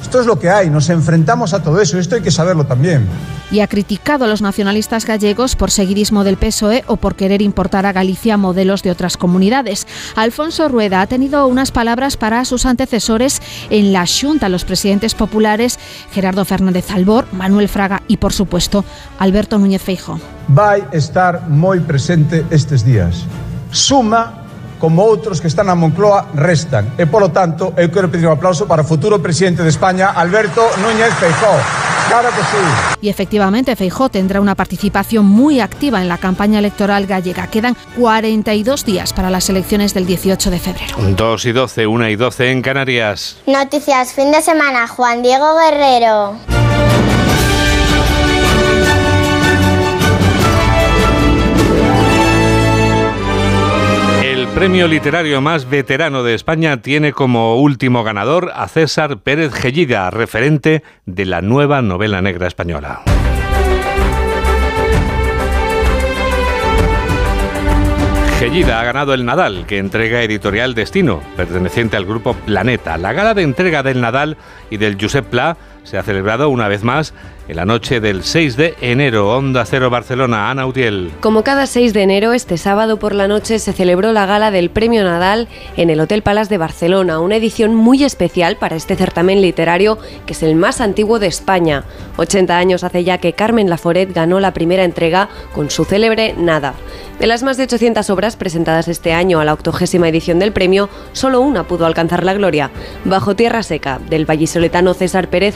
Esto 0.03 0.19
es 0.19 0.27
lo 0.27 0.37
que 0.37 0.49
hay, 0.49 0.69
nos 0.69 0.89
enfrentamos 0.89 1.53
a 1.53 1.63
todo 1.63 1.79
eso, 1.81 1.97
esto 1.97 2.15
hay 2.15 2.21
que 2.21 2.29
saberlo 2.29 2.65
también. 2.65 3.07
Y 3.51 3.61
ha 3.61 3.67
criticado 3.67 4.25
a 4.25 4.27
los 4.27 4.41
nacionalistas 4.41 5.05
gallegos 5.05 5.55
por 5.55 5.71
seguidismo 5.71 6.23
del 6.23 6.37
PSOE 6.37 6.83
o 6.87 6.97
por 6.97 7.15
querer 7.15 7.41
importar 7.41 7.85
a 7.85 7.93
Galicia 7.93 8.35
modelos 8.37 8.83
de 8.83 8.91
otras 8.91 9.15
comunidades. 9.15 9.87
Alfonso 10.15 10.67
Rueda 10.67 11.01
ha 11.01 11.07
tenido 11.07 11.47
unas 11.47 11.71
palabras 11.71 12.17
para 12.17 12.43
sus 12.43 12.65
antecesores 12.65 13.41
en 13.69 13.93
la 13.93 14.05
Junta, 14.05 14.49
los 14.49 14.65
presidentes 14.65 15.15
populares 15.15 15.79
Gerardo 16.11 16.43
Fernández 16.43 16.91
Albor, 16.91 17.25
Manuel 17.31 17.69
Fraga 17.69 18.03
y, 18.07 18.17
por 18.17 18.33
supuesto, 18.33 18.83
Alberto 19.19 19.57
Núñez 19.57 19.81
Feijo. 19.81 20.19
Va 20.55 20.71
a 20.73 20.77
estar 20.91 21.47
muy 21.47 21.79
presente 21.79 22.45
estos 22.51 22.83
días. 22.83 23.23
Suma 23.71 24.42
como 24.83 25.07
outros 25.07 25.39
que 25.39 25.47
están 25.47 25.71
na 25.71 25.79
Moncloa 25.79 26.27
restan. 26.35 26.99
E, 26.99 27.07
polo 27.07 27.31
tanto, 27.31 27.71
eu 27.79 27.87
quero 27.87 28.11
pedir 28.11 28.27
un 28.27 28.35
aplauso 28.35 28.67
para 28.67 28.83
o 28.83 28.85
futuro 28.85 29.23
presidente 29.23 29.63
de 29.63 29.71
España, 29.71 30.11
Alberto 30.11 30.59
Núñez 30.83 31.15
Feijóo. 31.23 31.55
Claro 32.11 32.27
que 32.35 32.43
sí. 32.51 32.63
Y 32.99 33.07
efectivamente, 33.07 33.77
Feijó 33.77 34.09
tendrá 34.09 34.41
una 34.41 34.55
participación 34.55 35.23
muy 35.23 35.61
activa 35.61 36.01
en 36.01 36.09
la 36.09 36.17
campaña 36.17 36.59
electoral 36.59 37.07
gallega. 37.07 37.47
Quedan 37.47 37.77
42 37.97 38.83
días 38.83 39.13
para 39.13 39.29
las 39.29 39.47
elecciones 39.47 39.93
del 39.93 40.05
18 40.05 40.51
de 40.51 40.59
febrero. 40.59 40.97
2 40.99 41.45
y 41.45 41.51
12, 41.53 41.87
1 41.87 42.09
y 42.09 42.15
12 42.17 42.51
en 42.51 42.61
Canarias. 42.61 43.37
Noticias 43.47 44.11
fin 44.11 44.33
de 44.33 44.41
semana, 44.41 44.89
Juan 44.89 45.23
Diego 45.23 45.47
Guerrero. 45.55 46.35
Premio 54.53 54.87
literario 54.87 55.41
más 55.41 55.67
veterano 55.67 56.23
de 56.23 56.35
España 56.35 56.81
tiene 56.81 57.11
como 57.11 57.55
último 57.55 58.03
ganador 58.03 58.51
a 58.55 58.67
César 58.67 59.17
Pérez 59.17 59.51
Gellida, 59.51 60.09
referente 60.11 60.83
de 61.05 61.25
la 61.25 61.41
nueva 61.41 61.81
novela 61.81 62.21
negra 62.21 62.47
española. 62.47 63.01
Gellida 68.37 68.79
ha 68.79 68.83
ganado 68.83 69.13
el 69.13 69.25
Nadal, 69.25 69.65
que 69.65 69.79
entrega 69.79 70.21
Editorial 70.21 70.75
Destino, 70.75 71.21
perteneciente 71.35 71.97
al 71.97 72.05
grupo 72.05 72.33
Planeta. 72.33 72.97
La 72.97 73.13
gala 73.13 73.33
de 73.33 73.41
entrega 73.41 73.81
del 73.81 74.01
Nadal 74.01 74.37
y 74.69 74.77
del 74.77 74.97
Josep 74.99 75.25
Pla 75.25 75.57
se 75.83 75.97
ha 75.97 76.03
celebrado 76.03 76.49
una 76.49 76.67
vez 76.67 76.83
más 76.83 77.13
en 77.47 77.57
la 77.57 77.65
noche 77.65 77.99
del 77.99 78.23
6 78.23 78.55
de 78.55 78.75
enero. 78.81 79.35
Onda 79.35 79.65
Cero 79.65 79.89
Barcelona, 79.89 80.49
Ana 80.49 80.65
Utiel. 80.65 81.11
Como 81.19 81.43
cada 81.43 81.67
6 81.67 81.93
de 81.93 82.01
enero, 82.03 82.33
este 82.33 82.57
sábado 82.57 82.97
por 82.97 83.13
la 83.13 83.27
noche 83.27 83.59
se 83.59 83.73
celebró 83.73 84.13
la 84.13 84.25
gala 84.25 84.51
del 84.51 84.69
Premio 84.69 85.03
Nadal 85.03 85.47
en 85.75 85.89
el 85.89 85.99
Hotel 85.99 86.21
Palace 86.21 86.49
de 86.49 86.57
Barcelona, 86.57 87.19
una 87.19 87.35
edición 87.35 87.75
muy 87.75 88.03
especial 88.03 88.55
para 88.57 88.75
este 88.75 88.95
certamen 88.95 89.41
literario 89.41 89.97
que 90.25 90.33
es 90.33 90.43
el 90.43 90.55
más 90.55 90.81
antiguo 90.81 91.19
de 91.19 91.27
España. 91.27 91.83
80 92.17 92.57
años 92.57 92.83
hace 92.83 93.03
ya 93.03 93.17
que 93.17 93.33
Carmen 93.33 93.69
Laforet 93.69 94.13
ganó 94.13 94.39
la 94.39 94.53
primera 94.53 94.83
entrega 94.83 95.29
con 95.53 95.69
su 95.69 95.85
célebre 95.85 96.33
Nada. 96.37 96.73
De 97.19 97.27
las 97.27 97.43
más 97.43 97.57
de 97.57 97.63
800 97.63 98.09
obras 98.09 98.35
presentadas 98.35 98.87
este 98.87 99.13
año 99.13 99.39
a 99.39 99.45
la 99.45 99.53
octogésima 99.53 100.09
edición 100.09 100.39
del 100.39 100.51
premio, 100.51 100.89
solo 101.13 101.41
una 101.41 101.63
pudo 101.63 101.85
alcanzar 101.85 102.23
la 102.23 102.33
gloria, 102.33 102.71
Bajo 103.05 103.35
Tierra 103.35 103.63
Seca, 103.63 103.99
del 104.09 104.25
vallisoletano 104.25 104.93
César 104.93 105.29
Pérez 105.29 105.55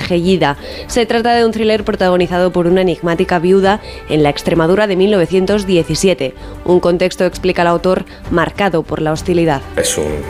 Se 0.88 1.06
trata 1.06 1.36
de 1.36 1.46
un 1.46 1.52
thriller 1.52 1.84
protagonizado 1.84 2.52
por 2.52 2.68
una 2.68 2.82
enigmática 2.82 3.40
viuda 3.40 3.82
en 4.10 4.24
la 4.24 4.30
Extremadura 4.30 4.88
de 4.88 4.96
1917, 4.96 6.34
un 6.66 6.80
contexto, 6.80 7.26
explica 7.26 7.62
el 7.62 7.68
autor, 7.68 8.06
marcado 8.32 8.84
por 8.84 9.02
la 9.02 9.12
hostilidad. 9.12 9.62
Es 9.76 9.98
un 9.98 10.22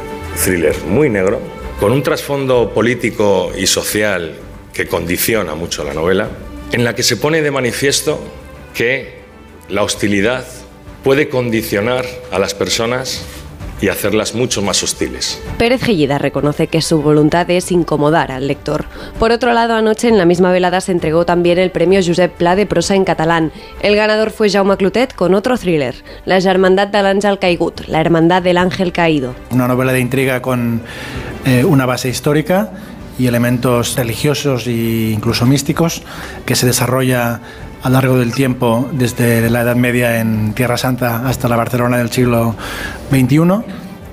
thriller 0.44 0.76
muy 0.86 1.10
negro, 1.10 1.40
con 1.80 1.92
un 1.92 2.04
trasfondo 2.04 2.74
político 2.74 3.52
y 3.58 3.68
social 3.68 4.34
que 4.74 4.88
condiciona 4.88 5.56
mucho 5.56 5.84
la 5.84 5.94
novela, 5.94 6.30
en 6.72 6.84
la 6.84 6.96
que 6.96 7.04
se 7.04 7.18
pone 7.18 7.42
de 7.42 7.52
manifiesto 7.52 8.20
que 8.74 9.18
la 9.70 9.84
hostilidad 9.84 10.46
puede 11.04 11.30
condicionar 11.30 12.06
a 12.32 12.40
las 12.40 12.54
personas 12.54 13.24
y 13.82 13.90
hacerlas 13.90 14.34
mucho 14.34 14.62
más 14.62 14.82
hostiles. 14.84 15.42
Pérez 15.58 15.82
Gellida 15.82 16.18
reconoce 16.18 16.68
que 16.68 16.82
su 16.82 17.02
voluntad 17.02 17.50
es 17.50 17.72
incomodar 17.72 18.32
al 18.32 18.48
lector. 18.48 18.86
Por 19.20 19.32
otro 19.32 19.54
lado, 19.54 19.76
anoche 19.76 20.08
en 20.08 20.18
la 20.18 20.26
misma 20.26 20.52
velada 20.52 20.82
se 20.82 20.92
entregó 20.92 21.26
también 21.26 21.60
el 21.60 21.72
premio 21.72 22.00
Josep 22.06 22.34
Pla 22.34 22.56
de 22.56 22.66
prosa 22.66 22.96
en 22.96 23.06
catalán. 23.06 23.52
El 23.82 23.96
ganador 23.96 24.32
fue 24.32 24.50
Jaume 24.50 24.78
Clotet 24.78 25.14
con 25.14 25.34
otro 25.34 25.58
thriller, 25.58 25.96
La 26.26 26.38
Hermandad 26.38 26.88
del 26.88 27.06
Ángel 27.06 27.40
Caigut, 27.40 27.88
La 27.88 28.02
Hermandad 28.02 28.42
del 28.42 28.58
Ángel 28.58 28.92
Caído. 28.92 29.36
Una 29.52 29.68
novela 29.68 29.94
de 29.94 30.00
intriga 30.00 30.42
con 30.42 30.82
eh, 31.46 31.64
una 31.64 31.86
base 31.86 32.10
histórica 32.10 32.72
y 33.20 33.28
elementos 33.28 33.96
religiosos 33.96 34.68
e 34.68 35.12
incluso 35.14 35.46
místicos 35.46 36.04
que 36.46 36.56
se 36.56 36.66
desarrolla 36.66 37.42
a 37.84 37.90
lo 37.90 37.94
largo 37.94 38.18
del 38.18 38.34
tiempo, 38.34 38.90
desde 38.92 39.50
la 39.50 39.62
Edad 39.62 39.76
Media 39.76 40.20
en 40.20 40.54
Tierra 40.54 40.78
Santa 40.78 41.28
hasta 41.28 41.48
la 41.48 41.56
Barcelona 41.56 41.98
del 41.98 42.12
siglo 42.12 42.56
XXI 43.12 43.64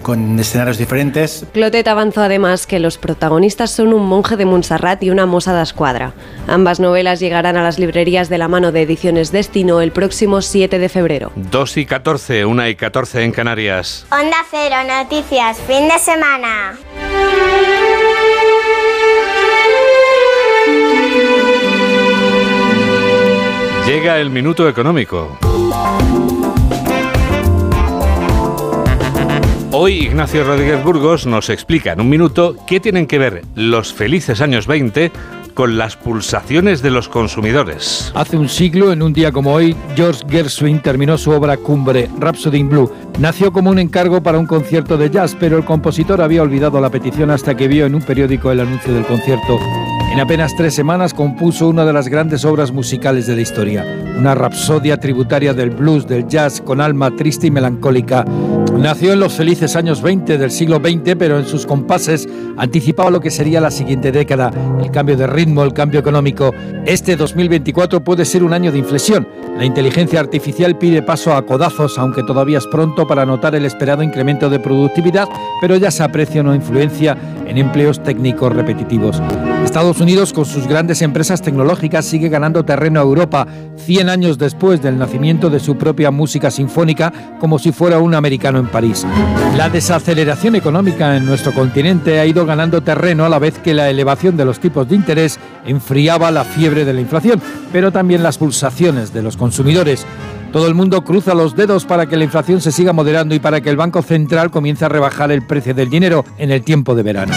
con 0.05 0.39
escenarios 0.39 0.79
diferentes. 0.79 1.45
Clotet 1.53 1.89
avanzó 1.89 2.21
además 2.21 2.69
que 2.69 2.79
los 2.79 2.99
protagonistas 2.99 3.73
son 3.73 3.93
un 3.93 4.07
monje 4.07 4.37
de 4.37 4.45
Montserrat 4.45 5.03
y 5.03 5.11
una 5.11 5.27
moza 5.27 5.53
de 5.57 5.63
escuadra. 5.63 6.13
Ambas 6.47 6.79
novelas 6.79 7.19
llegarán 7.19 7.57
a 7.57 7.65
las 7.65 7.81
librerías 7.81 8.29
de 8.29 8.39
la 8.39 8.47
mano 8.47 8.71
de 8.71 8.83
Ediciones 8.83 9.33
Destino 9.33 9.81
el 9.81 9.91
próximo 9.91 10.43
7 10.43 10.79
de 10.79 10.89
febrero. 10.89 11.33
2 11.35 11.77
y 11.79 11.87
14, 11.87 12.45
1 12.45 12.69
y 12.69 12.77
14 12.77 13.25
en 13.25 13.33
Canarias. 13.33 14.07
Onda 14.13 14.45
Cero, 14.49 14.77
noticias, 14.87 15.59
fin 15.67 15.89
de 15.89 15.99
semana. 15.99 16.79
Llega 23.87 24.19
el 24.19 24.31
minuto 24.31 24.67
económico. 24.67 25.39
Hoy 29.73 30.05
Ignacio 30.05 30.43
Rodríguez 30.43 30.83
Burgos 30.83 31.27
nos 31.27 31.51
explica 31.51 31.93
en 31.93 32.01
un 32.01 32.09
minuto 32.09 32.57
qué 32.67 32.81
tienen 32.81 33.07
que 33.07 33.19
ver 33.19 33.43
los 33.55 33.93
felices 33.93 34.41
años 34.41 34.67
20 34.67 35.13
con 35.53 35.77
las 35.77 35.97
pulsaciones 35.97 36.81
de 36.81 36.91
los 36.91 37.11
consumidores. 37.11 38.11
Hace 38.15 38.39
un 38.39 38.49
siglo, 38.49 38.91
en 38.91 39.03
un 39.03 39.13
día 39.13 39.33
como 39.33 39.53
hoy, 39.53 39.77
George 39.95 40.25
Gershwin 40.31 40.81
terminó 40.81 41.19
su 41.19 41.33
obra 41.33 41.59
cumbre, 41.59 42.09
Rhapsody 42.19 42.61
in 42.61 42.71
Blue. 42.71 42.91
Nació 43.19 43.53
como 43.53 43.69
un 43.69 43.79
encargo 43.79 44.23
para 44.23 44.39
un 44.39 44.47
concierto 44.47 44.97
de 44.97 45.11
jazz, 45.11 45.37
pero 45.39 45.59
el 45.59 45.65
compositor 45.67 46.23
había 46.23 46.43
olvidado 46.43 46.81
la 46.81 46.89
petición 46.91 47.31
hasta 47.31 47.55
que 47.55 47.69
vio 47.69 47.85
en 47.85 47.95
un 47.95 48.03
periódico 48.03 48.51
el 48.51 48.61
anuncio 48.61 48.95
del 48.95 49.05
concierto. 49.05 49.59
En 50.15 50.21
apenas 50.21 50.55
tres 50.55 50.73
semanas 50.77 51.13
compuso 51.13 51.69
una 51.69 51.85
de 51.85 51.93
las 51.93 52.07
grandes 52.07 52.45
obras 52.45 52.71
musicales 52.71 53.27
de 53.27 53.35
la 53.35 53.41
historia, 53.41 53.85
una 54.17 54.37
rapsodia 54.37 55.01
tributaria 55.01 55.53
del 55.55 55.71
blues, 55.71 56.07
del 56.07 56.29
jazz, 56.29 56.61
con 56.61 56.81
alma 56.81 57.17
triste 57.17 57.49
y 57.49 57.51
melancólica, 57.51 58.25
Nació 58.79 59.13
en 59.13 59.21
los 59.21 59.35
felices 59.35 59.77
años 59.77 60.03
20 60.03 60.37
del 60.37 60.51
siglo 60.51 60.77
XX, 60.77 61.15
pero 61.19 61.39
en 61.39 61.47
sus 61.47 61.65
compases 61.65 62.29
anticipaba 62.57 63.11
lo 63.11 63.21
que 63.21 63.31
sería 63.31 63.61
la 63.61 63.71
siguiente 63.71 64.13
década, 64.13 64.51
el 64.83 64.91
cambio 64.91 65.17
de 65.17 65.27
ritmo, 65.27 65.63
el 65.63 65.73
cambio 65.73 66.01
económico. 66.01 66.53
Este 66.85 67.17
2024 67.17 68.03
puede 68.03 68.25
ser 68.25 68.43
un 68.43 68.53
año 68.53 68.73
de 68.73 68.79
inflexión. 68.79 69.27
La 69.57 69.65
inteligencia 69.65 70.19
artificial 70.21 70.77
pide 70.77 71.03
paso 71.03 71.35
a 71.35 71.47
codazos, 71.47 71.97
aunque 71.99 72.25
todavía 72.25 72.59
es 72.59 72.67
pronto 72.67 73.07
para 73.07 73.25
notar 73.25 73.55
el 73.55 73.65
esperado 73.65 74.03
incremento 74.03 74.51
de 74.51 74.59
productividad, 74.59 75.29
pero 75.61 75.77
ya 75.77 75.91
se 75.91 76.03
aprecia 76.03 76.43
una 76.43 76.57
influencia 76.57 77.17
en 77.47 77.59
empleos 77.59 78.03
técnicos 78.03 78.53
repetitivos. 78.53 79.23
Estados 79.65 80.01
Unidos, 80.01 80.33
con 80.33 80.45
sus 80.45 80.67
grandes 80.67 81.03
empresas 81.03 81.41
tecnológicas, 81.41 82.05
sigue 82.05 82.29
ganando 82.29 82.65
terreno 82.65 83.01
a 83.01 83.03
Europa, 83.03 83.47
100 83.77 84.09
años 84.09 84.39
después 84.39 84.83
del 84.83 84.99
nacimiento 84.99 85.51
de 85.51 85.61
su 85.61 85.77
propia 85.77 86.11
música 86.11 86.51
sinfónica, 86.51 87.13
como 87.39 87.59
si 87.59 87.73
fuera 87.73 87.99
un 87.99 88.15
americano 88.15 88.59
en 88.65 88.71
París. 88.71 89.07
La 89.57 89.71
desaceleración 89.71 90.57
económica 90.57 91.17
en 91.17 91.27
nuestro 91.27 91.53
continente 91.53 92.19
ha 92.19 92.27
ido 92.27 92.45
ganando 92.47 92.83
terreno 92.83 93.25
a 93.25 93.29
la 93.29 93.39
vez 93.39 93.59
que 93.59 93.75
la 93.75 93.89
elevación 93.89 94.37
de 94.37 94.45
los 94.45 94.59
tipos 94.59 94.89
de 94.89 94.97
interés 94.97 95.39
enfriaba 95.67 96.31
la 96.31 96.45
fiebre 96.45 96.85
de 96.85 96.93
la 96.93 97.01
inflación, 97.01 97.41
pero 97.73 97.93
también 97.93 98.23
las 98.23 98.39
pulsaciones 98.39 99.13
de 99.13 99.23
los 99.23 99.37
consumidores. 99.37 100.07
Todo 100.53 100.69
el 100.69 100.75
mundo 100.75 101.03
cruza 101.03 101.35
los 101.35 101.57
dedos 101.57 101.85
para 101.85 102.07
que 102.07 102.17
la 102.17 102.25
inflación 102.25 102.61
se 102.61 102.71
siga 102.71 102.93
moderando 102.93 103.35
y 103.35 103.41
para 103.41 103.61
que 103.61 103.71
el 103.71 103.77
Banco 103.77 104.03
Central 104.03 104.53
comience 104.53 104.85
a 104.85 104.89
rebajar 104.89 105.33
el 105.33 105.45
precio 105.45 105.75
del 105.75 105.91
dinero 105.91 106.25
en 106.39 106.53
el 106.53 106.63
tiempo 106.63 106.95
de 106.95 107.03
verano. 107.03 107.35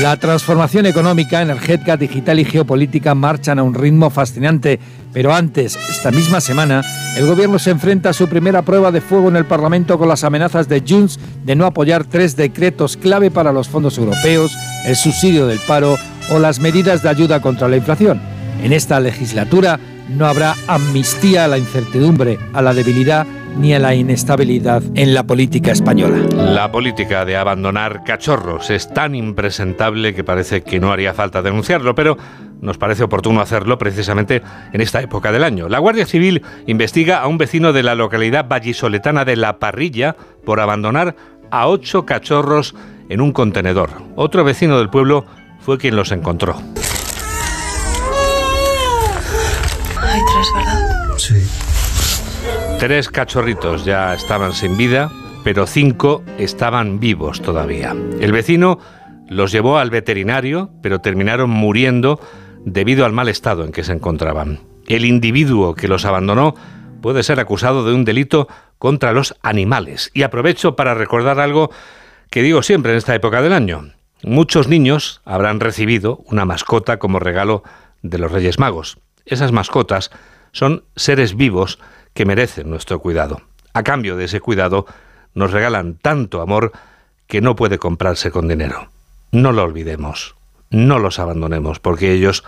La 0.00 0.16
transformación 0.16 0.86
económica, 0.86 1.42
energética, 1.42 1.96
digital 1.96 2.38
y 2.38 2.44
geopolítica 2.44 3.14
marchan 3.14 3.58
a 3.58 3.62
un 3.62 3.74
ritmo 3.74 4.10
fascinante, 4.10 4.78
pero 5.12 5.34
antes, 5.34 5.76
esta 5.90 6.10
misma 6.10 6.40
semana, 6.40 6.82
el 7.16 7.26
gobierno 7.26 7.58
se 7.58 7.70
enfrenta 7.70 8.10
a 8.10 8.12
su 8.14 8.28
primera 8.28 8.62
prueba 8.62 8.90
de 8.90 9.00
fuego 9.00 9.28
en 9.28 9.36
el 9.36 9.44
Parlamento 9.44 9.98
con 9.98 10.08
las 10.08 10.24
amenazas 10.24 10.68
de 10.68 10.82
Junts 10.86 11.18
de 11.44 11.54
no 11.54 11.66
apoyar 11.66 12.04
tres 12.04 12.36
decretos 12.36 12.96
clave 12.96 13.30
para 13.30 13.52
los 13.52 13.68
fondos 13.68 13.98
europeos, 13.98 14.56
el 14.86 14.96
subsidio 14.96 15.46
del 15.46 15.58
paro 15.60 15.98
o 16.30 16.38
las 16.38 16.60
medidas 16.60 17.02
de 17.02 17.10
ayuda 17.10 17.42
contra 17.42 17.68
la 17.68 17.76
inflación. 17.76 18.20
En 18.62 18.72
esta 18.72 19.00
legislatura 19.00 19.78
no 20.08 20.26
habrá 20.26 20.54
amnistía 20.66 21.44
a 21.44 21.48
la 21.48 21.58
incertidumbre, 21.58 22.38
a 22.52 22.62
la 22.62 22.72
debilidad 22.74 23.26
ni 23.56 23.74
a 23.74 23.78
la 23.78 23.94
inestabilidad 23.94 24.82
en 24.94 25.14
la 25.14 25.24
política 25.24 25.72
española. 25.72 26.18
La 26.36 26.70
política 26.70 27.24
de 27.24 27.36
abandonar 27.36 28.04
cachorros 28.04 28.70
es 28.70 28.88
tan 28.92 29.14
impresentable 29.14 30.14
que 30.14 30.24
parece 30.24 30.62
que 30.62 30.80
no 30.80 30.92
haría 30.92 31.14
falta 31.14 31.42
denunciarlo, 31.42 31.94
pero 31.94 32.16
nos 32.60 32.78
parece 32.78 33.02
oportuno 33.02 33.40
hacerlo 33.40 33.76
precisamente 33.78 34.42
en 34.72 34.80
esta 34.80 35.00
época 35.00 35.32
del 35.32 35.44
año. 35.44 35.68
La 35.68 35.78
Guardia 35.80 36.06
Civil 36.06 36.42
investiga 36.66 37.20
a 37.20 37.26
un 37.26 37.38
vecino 37.38 37.72
de 37.72 37.82
la 37.82 37.94
localidad 37.94 38.46
vallisoletana 38.48 39.24
de 39.24 39.36
La 39.36 39.58
Parrilla 39.58 40.16
por 40.44 40.60
abandonar 40.60 41.16
a 41.50 41.68
ocho 41.68 42.06
cachorros 42.06 42.74
en 43.08 43.20
un 43.20 43.32
contenedor. 43.32 43.90
Otro 44.16 44.44
vecino 44.44 44.78
del 44.78 44.90
pueblo 44.90 45.26
fue 45.60 45.76
quien 45.78 45.96
los 45.96 46.12
encontró. 46.12 46.56
Hay 50.00 50.20
tres, 50.32 50.48
¿verdad? 50.54 50.81
Tres 52.82 53.10
cachorritos 53.10 53.84
ya 53.84 54.12
estaban 54.12 54.52
sin 54.52 54.76
vida, 54.76 55.08
pero 55.44 55.68
cinco 55.68 56.24
estaban 56.36 56.98
vivos 56.98 57.40
todavía. 57.40 57.94
El 58.18 58.32
vecino 58.32 58.80
los 59.28 59.52
llevó 59.52 59.78
al 59.78 59.88
veterinario, 59.90 60.68
pero 60.82 60.98
terminaron 60.98 61.48
muriendo 61.48 62.18
debido 62.64 63.04
al 63.04 63.12
mal 63.12 63.28
estado 63.28 63.64
en 63.64 63.70
que 63.70 63.84
se 63.84 63.92
encontraban. 63.92 64.62
El 64.88 65.04
individuo 65.04 65.76
que 65.76 65.86
los 65.86 66.04
abandonó 66.04 66.56
puede 67.00 67.22
ser 67.22 67.38
acusado 67.38 67.84
de 67.84 67.94
un 67.94 68.04
delito 68.04 68.48
contra 68.80 69.12
los 69.12 69.36
animales. 69.42 70.10
Y 70.12 70.24
aprovecho 70.24 70.74
para 70.74 70.94
recordar 70.94 71.38
algo 71.38 71.70
que 72.30 72.42
digo 72.42 72.64
siempre 72.64 72.90
en 72.90 72.98
esta 72.98 73.14
época 73.14 73.42
del 73.42 73.52
año. 73.52 73.92
Muchos 74.24 74.66
niños 74.66 75.20
habrán 75.24 75.60
recibido 75.60 76.24
una 76.26 76.46
mascota 76.46 76.98
como 76.98 77.20
regalo 77.20 77.62
de 78.02 78.18
los 78.18 78.32
Reyes 78.32 78.58
Magos. 78.58 78.98
Esas 79.24 79.52
mascotas 79.52 80.10
son 80.50 80.82
seres 80.96 81.36
vivos 81.36 81.78
que 82.14 82.24
merecen 82.24 82.70
nuestro 82.70 83.00
cuidado. 83.00 83.42
A 83.72 83.82
cambio 83.82 84.16
de 84.16 84.24
ese 84.26 84.40
cuidado, 84.40 84.86
nos 85.34 85.50
regalan 85.50 85.94
tanto 85.94 86.40
amor 86.40 86.72
que 87.26 87.40
no 87.40 87.56
puede 87.56 87.78
comprarse 87.78 88.30
con 88.30 88.48
dinero. 88.48 88.88
No 89.30 89.52
lo 89.52 89.62
olvidemos, 89.62 90.36
no 90.70 90.98
los 90.98 91.18
abandonemos, 91.18 91.80
porque 91.80 92.12
ellos 92.12 92.44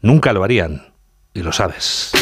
nunca 0.00 0.32
lo 0.32 0.44
harían, 0.44 0.92
y 1.34 1.42
lo 1.42 1.52
sabes. 1.52 2.12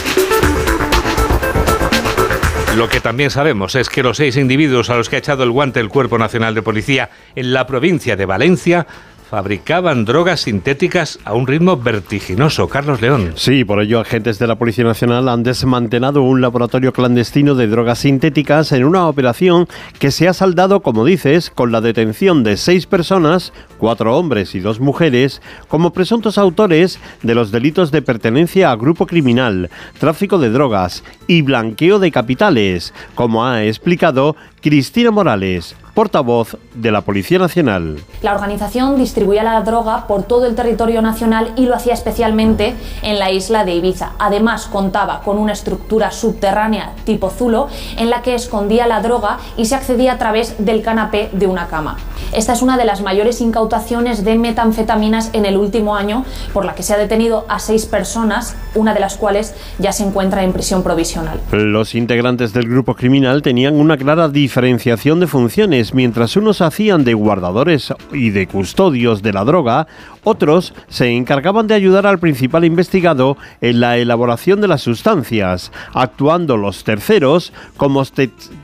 Lo 2.77 2.89
que 2.89 3.01
también 3.01 3.31
sabemos 3.31 3.75
es 3.75 3.89
que 3.89 4.03
los 4.03 4.19
seis 4.19 4.37
individuos 4.37 4.89
a 4.89 4.97
los 4.97 5.09
que 5.09 5.17
ha 5.17 5.19
echado 5.19 5.43
el 5.43 5.51
guante 5.51 5.81
el 5.81 5.89
Cuerpo 5.89 6.17
Nacional 6.17 6.55
de 6.55 6.63
Policía 6.63 7.11
en 7.35 7.53
la 7.53 7.67
provincia 7.67 8.15
de 8.15 8.27
Valencia 8.27 8.87
fabricaban 9.29 10.05
drogas 10.05 10.41
sintéticas 10.41 11.19
a 11.25 11.35
un 11.35 11.47
ritmo 11.47 11.77
vertiginoso. 11.77 12.69
Carlos 12.69 13.03
León. 13.03 13.33
Sí, 13.37 13.65
por 13.65 13.83
ello 13.83 14.01
agentes 14.01 14.39
de 14.39 14.47
la 14.47 14.57
Policía 14.57 14.85
Nacional 14.85 15.29
han 15.29 15.43
desmantelado 15.43 16.23
un 16.23 16.41
laboratorio 16.41 16.93
clandestino 16.93 17.55
de 17.55 17.67
drogas 17.67 18.01
sintéticas 18.01 18.73
en 18.73 18.85
una 18.85 19.07
operación 19.07 19.69
que 19.99 20.11
se 20.11 20.29
ha 20.29 20.33
saldado, 20.33 20.81
como 20.81 21.05
dices, 21.05 21.51
con 21.51 21.73
la 21.73 21.83
detención 21.83 22.43
de 22.43 22.57
seis 22.57 22.87
personas, 22.87 23.53
cuatro 23.77 24.17
hombres 24.17 24.55
y 24.55 24.61
dos 24.61 24.81
mujeres, 24.81 25.43
como 25.69 25.93
presuntos 25.93 26.39
autores 26.39 26.99
de 27.23 27.35
los 27.35 27.51
delitos 27.51 27.91
de 27.91 28.03
pertenencia 28.03 28.71
a 28.71 28.77
grupo 28.77 29.07
criminal, 29.07 29.69
tráfico 29.99 30.39
de 30.39 30.51
drogas 30.51 31.05
y 31.27 31.43
blanqueo 31.43 31.99
de 31.99 32.11
capitales, 32.11 32.95
como 33.15 33.45
ha 33.45 33.65
explicado 33.65 34.37
Cristina 34.61 35.13
Morales, 35.13 35.77
portavoz 35.95 36.57
de 36.75 36.91
la 36.91 37.03
Policía 37.03 37.39
Nacional. 37.39 37.99
La 38.23 38.35
organización 38.35 38.97
distribuía 38.99 39.43
la 39.43 39.61
droga 39.63 40.07
por 40.07 40.25
todo 40.25 40.47
el 40.47 40.55
territorio 40.55 41.01
nacional 41.01 41.53
y 41.57 41.67
lo 41.67 41.75
hacía 41.75 41.95
especialmente 41.95 42.75
en 43.03 43.19
la 43.19 43.31
isla 43.31 43.65
de 43.65 43.75
Ibiza. 43.75 44.13
Además, 44.19 44.67
contaba 44.67 45.23
con 45.23 45.39
una 45.39 45.53
estructura 45.53 46.11
subterránea 46.11 46.93
tipo 47.05 47.31
Zulo 47.31 47.69
en 47.97 48.11
la 48.11 48.23
que 48.23 48.35
escondía 48.35 48.87
la 48.87 49.01
droga 49.01 49.39
y 49.57 49.67
se 49.67 49.75
accedía 49.75 50.13
a 50.13 50.19
través 50.19 50.57
del 50.65 50.83
canapé 50.83 51.31
de 51.33 51.47
una 51.47 51.69
cama. 51.69 51.97
Esta 52.33 52.53
es 52.53 52.63
una 52.63 52.77
de 52.77 52.85
las 52.85 53.01
mayores 53.01 53.41
incautaciones 53.41 54.25
de 54.25 54.37
metanfetaminas 54.37 55.31
en 55.33 55.47
el 55.47 55.57
último 55.57 55.97
año, 55.97 56.25
por 56.53 56.65
la 56.65 56.75
que 56.75 56.83
se 56.83 56.95
ha 56.95 56.99
detenido 56.99 57.47
a 57.49 57.59
seis 57.59 57.87
personas, 57.87 58.55
una 58.75 58.93
de 58.93 59.01
las 59.01 59.17
cuales 59.17 59.55
ya 59.79 59.93
se 59.93 60.05
encuentra 60.05 60.43
en 60.43 60.53
prisión 60.53 60.83
provisional. 60.83 61.41
Los 61.53 61.95
integrantes 61.95 62.53
del 62.53 62.69
grupo 62.69 62.95
criminal 62.95 63.41
tenían 63.43 63.75
una 63.75 63.97
clara 63.97 64.29
diferenciación 64.49 65.21
de 65.21 65.27
funciones 65.27 65.93
mientras 65.93 66.35
unos 66.35 66.63
hacían 66.63 67.05
de 67.05 67.13
guardadores 67.13 67.93
y 68.15 68.31
de 68.31 68.47
custodios 68.47 69.21
de 69.21 69.35
la 69.35 69.45
droga, 69.45 69.87
otros 70.25 70.73
se 70.89 71.09
encargaban 71.09 71.67
de 71.67 71.75
ayudar 71.75 72.07
al 72.07 72.19
principal 72.19 72.65
investigado 72.65 73.37
en 73.61 73.81
la 73.81 73.99
elaboración 73.99 74.63
de 74.63 74.69
las 74.69 74.81
sustancias, 74.81 75.71
actuando 75.93 76.57
los 76.57 76.83
terceros 76.83 77.53
como 77.77 78.05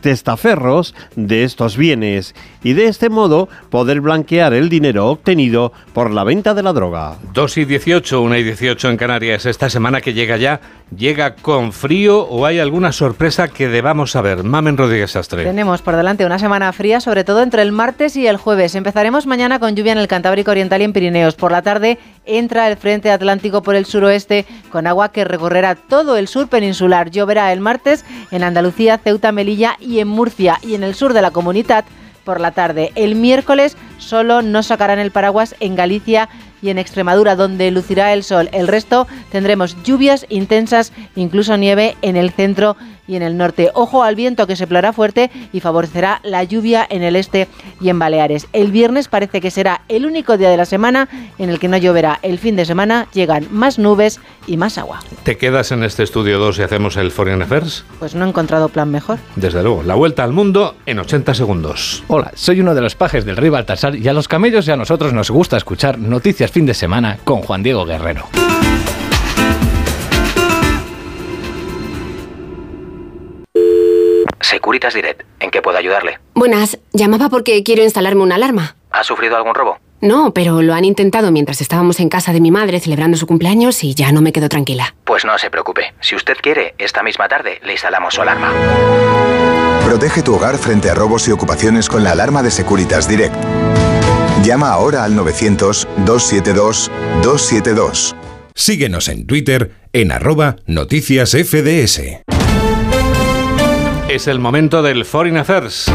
testaferros 0.00 0.94
de 1.16 1.44
estos 1.44 1.76
bienes 1.76 2.34
y 2.62 2.72
de 2.72 2.86
este 2.86 3.10
modo 3.10 3.48
poder 3.70 4.00
blanquear 4.00 4.54
el 4.54 4.68
dinero 4.70 5.08
obtenido 5.08 5.72
por 5.92 6.10
la 6.10 6.24
venta 6.24 6.54
de 6.54 6.62
la 6.62 6.72
droga. 6.72 7.16
2 7.34 7.58
y 7.58 7.64
18, 7.66 8.22
1 8.22 8.36
y 8.36 8.42
18 8.42 8.90
en 8.90 8.96
Canarias. 8.96 9.46
Esta 9.46 9.68
semana 9.68 10.00
que 10.00 10.14
llega 10.14 10.36
ya, 10.38 10.60
¿llega 10.96 11.34
con 11.36 11.72
frío 11.72 12.20
o 12.22 12.46
hay 12.46 12.58
alguna 12.58 12.92
sorpresa 12.92 13.48
que 13.48 13.68
debamos 13.68 14.12
saber? 14.12 14.44
Mamen 14.44 14.76
Rodríguez 14.76 15.16
Astre. 15.16 15.44
Tenemos 15.44 15.73
por 15.82 15.96
delante 15.96 16.26
una 16.26 16.38
semana 16.38 16.72
fría, 16.72 17.00
sobre 17.00 17.24
todo 17.24 17.42
entre 17.42 17.62
el 17.62 17.72
martes 17.72 18.16
y 18.16 18.26
el 18.26 18.36
jueves. 18.36 18.74
Empezaremos 18.74 19.26
mañana 19.26 19.58
con 19.58 19.74
lluvia 19.74 19.92
en 19.92 19.98
el 19.98 20.08
Cantábrico 20.08 20.50
Oriental 20.50 20.80
y 20.80 20.84
en 20.84 20.92
Pirineos. 20.92 21.34
Por 21.34 21.52
la 21.52 21.62
tarde 21.62 21.98
entra 22.24 22.68
el 22.68 22.76
frente 22.76 23.10
atlántico 23.10 23.62
por 23.62 23.74
el 23.76 23.86
suroeste 23.86 24.46
con 24.70 24.86
agua 24.86 25.10
que 25.10 25.24
recorrerá 25.24 25.74
todo 25.74 26.16
el 26.16 26.28
sur 26.28 26.48
peninsular. 26.48 27.10
Lloverá 27.10 27.52
el 27.52 27.60
martes 27.60 28.04
en 28.30 28.42
Andalucía, 28.42 28.98
Ceuta, 28.98 29.32
Melilla 29.32 29.76
y 29.80 30.00
en 30.00 30.08
Murcia 30.08 30.58
y 30.62 30.74
en 30.74 30.82
el 30.82 30.94
sur 30.94 31.12
de 31.12 31.22
la 31.22 31.30
comunidad 31.30 31.84
por 32.24 32.40
la 32.40 32.50
tarde. 32.50 32.92
El 32.94 33.14
miércoles 33.14 33.76
solo 33.98 34.42
no 34.42 34.62
sacarán 34.62 34.98
el 34.98 35.10
paraguas 35.10 35.54
en 35.60 35.76
Galicia 35.76 36.28
y 36.64 36.70
en 36.70 36.78
Extremadura, 36.78 37.36
donde 37.36 37.70
lucirá 37.70 38.14
el 38.14 38.24
sol. 38.24 38.48
El 38.52 38.68
resto 38.68 39.06
tendremos 39.30 39.76
lluvias 39.84 40.24
intensas, 40.30 40.92
incluso 41.14 41.58
nieve 41.58 41.94
en 42.00 42.16
el 42.16 42.30
centro 42.30 42.74
y 43.06 43.16
en 43.16 43.22
el 43.22 43.36
norte. 43.36 43.70
Ojo 43.74 44.02
al 44.02 44.14
viento 44.14 44.46
que 44.46 44.56
se 44.56 44.66
plorará 44.66 44.94
fuerte 44.94 45.30
y 45.52 45.60
favorecerá 45.60 46.20
la 46.22 46.42
lluvia 46.42 46.86
en 46.88 47.02
el 47.02 47.16
este 47.16 47.48
y 47.82 47.90
en 47.90 47.98
Baleares. 47.98 48.46
El 48.54 48.72
viernes 48.72 49.08
parece 49.08 49.42
que 49.42 49.50
será 49.50 49.82
el 49.88 50.06
único 50.06 50.38
día 50.38 50.48
de 50.48 50.56
la 50.56 50.64
semana 50.64 51.08
en 51.38 51.50
el 51.50 51.58
que 51.58 51.68
no 51.68 51.76
lloverá. 51.76 52.18
El 52.22 52.38
fin 52.38 52.56
de 52.56 52.64
semana 52.64 53.08
llegan 53.12 53.46
más 53.50 53.78
nubes 53.78 54.20
y 54.46 54.56
más 54.56 54.78
agua. 54.78 55.00
¿Te 55.22 55.36
quedas 55.36 55.72
en 55.72 55.84
este 55.84 56.02
estudio 56.02 56.38
2 56.38 56.58
y 56.58 56.62
hacemos 56.62 56.96
el 56.96 57.10
Foreign 57.10 57.42
Affairs? 57.42 57.84
Pues 57.98 58.14
no 58.14 58.24
he 58.24 58.28
encontrado 58.28 58.70
plan 58.70 58.90
mejor. 58.90 59.18
Desde 59.36 59.62
luego, 59.62 59.82
la 59.82 59.94
vuelta 59.94 60.24
al 60.24 60.32
mundo 60.32 60.76
en 60.86 60.98
80 60.98 61.34
segundos. 61.34 62.04
Hola, 62.08 62.32
soy 62.34 62.60
uno 62.60 62.74
de 62.74 62.80
los 62.80 62.94
pajes 62.94 63.26
del 63.26 63.36
rey 63.36 63.50
Baltasar 63.50 63.96
y 63.96 64.08
a 64.08 64.12
los 64.12 64.28
camellos 64.28 64.66
y 64.68 64.70
a 64.70 64.76
nosotros 64.76 65.12
nos 65.12 65.30
gusta 65.30 65.56
escuchar 65.56 65.98
noticias 65.98 66.50
fin 66.54 66.66
de 66.66 66.74
semana 66.74 67.18
con 67.24 67.42
Juan 67.42 67.64
Diego 67.64 67.84
Guerrero. 67.84 68.28
Securitas 74.40 74.94
Direct. 74.94 75.22
¿En 75.40 75.50
qué 75.50 75.60
puedo 75.62 75.76
ayudarle? 75.76 76.20
Buenas, 76.34 76.78
llamaba 76.92 77.28
porque 77.28 77.64
quiero 77.64 77.82
instalarme 77.82 78.22
una 78.22 78.36
alarma. 78.36 78.76
¿Ha 78.92 79.02
sufrido 79.02 79.36
algún 79.36 79.56
robo? 79.56 79.78
No, 80.00 80.32
pero 80.32 80.62
lo 80.62 80.74
han 80.74 80.84
intentado 80.84 81.32
mientras 81.32 81.60
estábamos 81.60 81.98
en 81.98 82.08
casa 82.08 82.32
de 82.32 82.40
mi 82.40 82.52
madre 82.52 82.78
celebrando 82.78 83.16
su 83.16 83.26
cumpleaños 83.26 83.82
y 83.82 83.94
ya 83.94 84.12
no 84.12 84.20
me 84.20 84.32
quedo 84.32 84.48
tranquila. 84.48 84.94
Pues 85.02 85.24
no 85.24 85.36
se 85.38 85.50
preocupe. 85.50 85.92
Si 86.00 86.14
usted 86.14 86.36
quiere, 86.40 86.76
esta 86.78 87.02
misma 87.02 87.26
tarde 87.26 87.58
le 87.64 87.72
instalamos 87.72 88.14
su 88.14 88.22
alarma. 88.22 88.52
Protege 89.84 90.22
tu 90.22 90.36
hogar 90.36 90.56
frente 90.56 90.88
a 90.88 90.94
robos 90.94 91.26
y 91.26 91.32
ocupaciones 91.32 91.88
con 91.88 92.04
la 92.04 92.12
alarma 92.12 92.44
de 92.44 92.52
Securitas 92.52 93.08
Direct. 93.08 93.34
Llama 94.44 94.68
ahora 94.68 95.04
al 95.04 95.16
900-272-272. 95.16 98.14
Síguenos 98.54 99.08
en 99.08 99.26
Twitter 99.26 99.72
en 99.94 100.12
arroba 100.12 100.56
noticias 100.66 101.30
FDS. 101.30 102.02
Es 104.10 104.28
el 104.28 104.40
momento 104.40 104.82
del 104.82 105.06
Foreign 105.06 105.38
Affairs. 105.38 105.90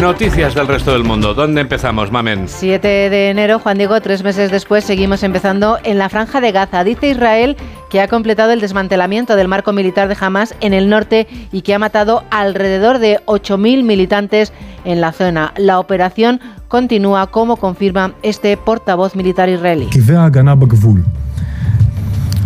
Noticias 0.00 0.54
del 0.54 0.66
resto 0.66 0.92
del 0.92 1.04
mundo. 1.04 1.34
¿Dónde 1.34 1.60
empezamos, 1.60 2.10
Mamen? 2.10 2.48
7 2.48 2.88
de 2.88 3.30
enero, 3.30 3.60
Juan 3.60 3.78
Diego, 3.78 4.00
tres 4.00 4.22
meses 4.22 4.50
después 4.50 4.84
seguimos 4.84 5.22
empezando 5.22 5.78
en 5.84 5.98
la 5.98 6.08
franja 6.08 6.40
de 6.40 6.52
Gaza. 6.52 6.82
Dice 6.82 7.10
Israel 7.10 7.56
que 7.90 8.00
ha 8.00 8.08
completado 8.08 8.52
el 8.52 8.60
desmantelamiento 8.60 9.34
del 9.34 9.48
marco 9.48 9.72
militar 9.72 10.08
de 10.08 10.16
Hamas 10.20 10.54
en 10.60 10.72
el 10.72 10.88
norte 10.88 11.26
y 11.52 11.62
que 11.62 11.74
ha 11.74 11.78
matado 11.78 12.24
alrededor 12.30 12.98
de 12.98 13.18
8.000 13.26 13.82
militantes 13.82 14.52
en 14.84 15.00
la 15.00 15.12
zona. 15.12 15.52
La 15.56 15.78
operación 15.78 16.40
continúa, 16.68 17.28
como 17.28 17.56
confirma 17.56 18.12
este 18.22 18.56
portavoz 18.56 19.16
militar 19.16 19.48
israelí. 19.48 19.88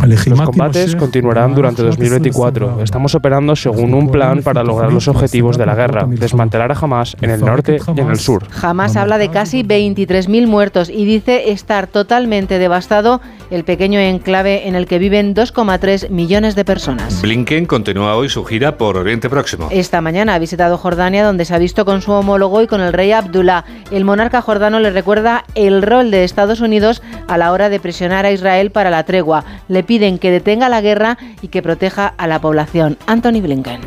Los 0.06 0.42
combates 0.42 0.96
continuarán 0.96 1.54
durante 1.54 1.82
2024. 1.82 2.82
Estamos 2.82 3.14
operando 3.14 3.54
según 3.54 3.94
un 3.94 4.10
plan 4.10 4.42
para 4.42 4.64
lograr 4.64 4.92
los 4.92 5.06
objetivos 5.06 5.56
de 5.56 5.66
la 5.66 5.74
guerra, 5.74 6.06
desmantelar 6.08 6.72
a 6.72 6.74
Hamas 6.74 7.16
en 7.20 7.30
el 7.30 7.40
norte 7.40 7.78
y 7.94 8.00
en 8.00 8.10
el 8.10 8.18
sur. 8.18 8.44
Hamas 8.60 8.96
habla 8.96 9.18
de 9.18 9.30
casi 9.30 9.62
23.000 9.62 10.46
muertos 10.46 10.90
y 10.90 11.04
dice 11.04 11.52
estar 11.52 11.86
totalmente 11.86 12.58
devastado 12.58 13.20
el 13.50 13.64
pequeño 13.64 14.00
enclave 14.00 14.66
en 14.66 14.74
el 14.74 14.86
que 14.86 14.98
viven 14.98 15.34
2,3 15.34 16.08
millones 16.10 16.56
de 16.56 16.64
personas. 16.64 17.20
Blinken 17.22 17.66
continúa 17.66 18.16
hoy 18.16 18.28
su 18.28 18.44
gira 18.44 18.78
por 18.78 18.96
Oriente 18.96 19.28
Próximo. 19.30 19.68
Esta 19.70 20.00
mañana 20.00 20.34
ha 20.34 20.38
visitado 20.38 20.78
Jordania, 20.78 21.24
donde 21.24 21.44
se 21.44 21.54
ha 21.54 21.58
visto 21.58 21.84
con 21.84 22.02
su 22.02 22.12
homólogo 22.12 22.62
y 22.62 22.66
con 22.66 22.80
el 22.80 22.92
rey 22.92 23.12
Abdullah. 23.12 23.64
El 23.90 24.04
monarca 24.04 24.42
jordano 24.42 24.80
le 24.80 24.90
recuerda 24.90 25.44
el 25.54 25.82
rol 25.82 26.10
de 26.10 26.24
Estados 26.24 26.60
Unidos 26.60 27.02
a 27.28 27.38
la 27.38 27.52
hora 27.52 27.68
de 27.68 27.78
presionar 27.78 28.24
a 28.24 28.32
Israel 28.32 28.70
para 28.70 28.90
la 28.90 29.04
tregua. 29.04 29.44
Le 29.68 29.84
piden 29.92 30.16
que 30.16 30.30
detenga 30.30 30.70
la 30.70 30.80
guerra 30.80 31.18
y 31.42 31.48
que 31.48 31.60
proteja 31.60 32.06
a 32.06 32.26
la 32.26 32.40
población. 32.40 32.96
Anthony 33.06 33.42
Blinken. 33.42 33.82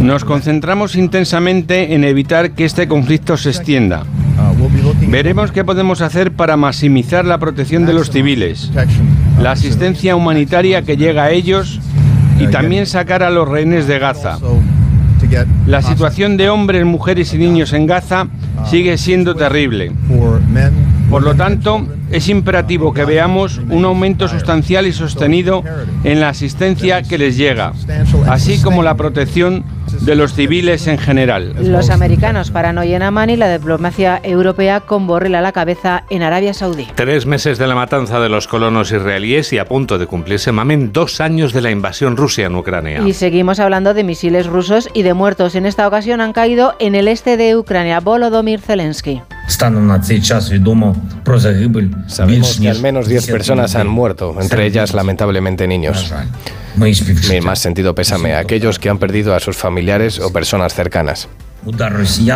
Nos 0.00 0.24
concentramos 0.24 0.96
intensamente 0.96 1.94
en 1.94 2.02
evitar 2.02 2.50
que 2.50 2.64
este 2.64 2.88
conflicto 2.88 3.36
se 3.36 3.50
extienda. 3.50 4.02
Veremos 5.06 5.52
qué 5.52 5.64
podemos 5.64 6.00
hacer 6.00 6.32
para 6.32 6.56
maximizar 6.56 7.24
la 7.24 7.38
protección 7.38 7.86
de 7.86 7.92
los 7.92 8.10
civiles, 8.10 8.72
la 9.40 9.52
asistencia 9.52 10.16
humanitaria 10.16 10.82
que 10.82 10.96
llega 10.96 11.22
a 11.22 11.30
ellos 11.30 11.78
y 12.40 12.48
también 12.48 12.86
sacar 12.86 13.22
a 13.22 13.30
los 13.30 13.46
rehenes 13.46 13.86
de 13.86 14.00
Gaza. 14.00 14.38
La 15.68 15.82
situación 15.82 16.36
de 16.36 16.50
hombres, 16.50 16.84
mujeres 16.84 17.32
y 17.32 17.38
niños 17.38 17.72
en 17.72 17.86
Gaza 17.86 18.26
sigue 18.68 18.98
siendo 18.98 19.36
terrible. 19.36 19.92
Por 21.10 21.22
lo 21.22 21.34
tanto, 21.34 21.86
es 22.10 22.28
imperativo 22.28 22.92
que 22.92 23.04
veamos 23.04 23.58
un 23.70 23.84
aumento 23.84 24.28
sustancial 24.28 24.86
y 24.86 24.92
sostenido 24.92 25.64
en 26.04 26.20
la 26.20 26.28
asistencia 26.28 27.02
que 27.02 27.16
les 27.16 27.36
llega, 27.36 27.72
así 28.26 28.60
como 28.60 28.82
la 28.82 28.94
protección 28.94 29.64
de 30.02 30.14
los 30.14 30.34
civiles 30.34 30.86
en 30.86 30.98
general. 30.98 31.54
Los 31.60 31.88
americanos 31.88 32.50
paran 32.50 32.76
hoy 32.76 32.92
en 32.92 33.02
Amán 33.02 33.30
y 33.30 33.36
la 33.36 33.50
diplomacia 33.50 34.20
europea 34.22 34.80
con 34.80 35.06
Borrell 35.06 35.34
a 35.34 35.40
la 35.40 35.52
cabeza 35.52 36.04
en 36.10 36.22
Arabia 36.22 36.52
Saudí. 36.52 36.86
Tres 36.94 37.24
meses 37.24 37.56
de 37.56 37.66
la 37.66 37.74
matanza 37.74 38.20
de 38.20 38.28
los 38.28 38.46
colonos 38.46 38.92
israelíes 38.92 39.52
y 39.54 39.58
a 39.58 39.64
punto 39.64 39.98
de 39.98 40.06
cumplirse, 40.06 40.52
mamen, 40.52 40.92
dos 40.92 41.22
años 41.22 41.54
de 41.54 41.62
la 41.62 41.70
invasión 41.70 42.18
rusa 42.18 42.42
en 42.42 42.54
Ucrania. 42.54 43.02
Y 43.06 43.14
seguimos 43.14 43.60
hablando 43.60 43.94
de 43.94 44.04
misiles 44.04 44.46
rusos 44.46 44.90
y 44.92 45.02
de 45.02 45.14
muertos. 45.14 45.54
En 45.54 45.64
esta 45.64 45.88
ocasión 45.88 46.20
han 46.20 46.34
caído 46.34 46.74
en 46.78 46.94
el 46.94 47.08
este 47.08 47.38
de 47.38 47.56
Ucrania. 47.56 48.00
Volodymyr 48.00 48.60
Zelensky. 48.60 49.22
Sabemos 52.06 52.58
que 52.60 52.68
al 52.68 52.80
menos 52.80 53.08
10 53.08 53.26
personas 53.28 53.74
han 53.74 53.88
muerto, 53.88 54.36
entre 54.40 54.66
ellas 54.66 54.94
lamentablemente 54.94 55.66
niños. 55.66 56.12
Mi 56.76 57.40
más 57.40 57.58
sentido 57.58 57.94
pésame 57.94 58.34
a 58.34 58.40
aquellos 58.40 58.78
que 58.78 58.88
han 58.88 58.98
perdido 58.98 59.34
a 59.34 59.40
sus 59.40 59.56
familiares 59.56 60.20
o 60.20 60.32
personas 60.32 60.74
cercanas. 60.74 61.28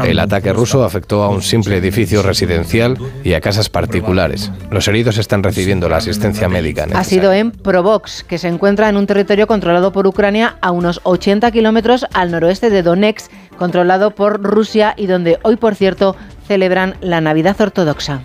El 0.04 0.18
ataque 0.18 0.52
ruso 0.52 0.84
afectó 0.84 1.22
a 1.22 1.28
un 1.28 1.42
simple 1.42 1.76
edificio 1.76 2.22
residencial 2.22 2.98
y 3.22 3.34
a 3.34 3.40
casas 3.40 3.68
particulares. 3.68 4.50
Los 4.70 4.88
heridos 4.88 5.16
están 5.16 5.42
recibiendo 5.42 5.88
la 5.88 5.98
asistencia 5.98 6.48
médica. 6.48 6.86
Ha 6.92 7.04
sido 7.04 7.32
en 7.32 7.52
Provox, 7.52 8.24
que 8.24 8.38
se 8.38 8.48
encuentra 8.48 8.88
en 8.88 8.96
un 8.96 9.06
territorio 9.06 9.46
controlado 9.46 9.92
por 9.92 10.06
Ucrania 10.06 10.56
a 10.60 10.72
unos 10.72 11.00
80 11.04 11.50
kilómetros 11.52 12.04
al 12.12 12.32
noroeste 12.32 12.68
de 12.68 12.82
Donetsk, 12.82 13.30
controlado 13.56 14.10
por 14.10 14.42
Rusia 14.42 14.94
y 14.96 15.06
donde 15.06 15.38
hoy, 15.42 15.56
por 15.56 15.76
cierto, 15.76 16.16
celebran 16.46 16.96
la 17.00 17.20
Navidad 17.20 17.60
ortodoxa. 17.60 18.22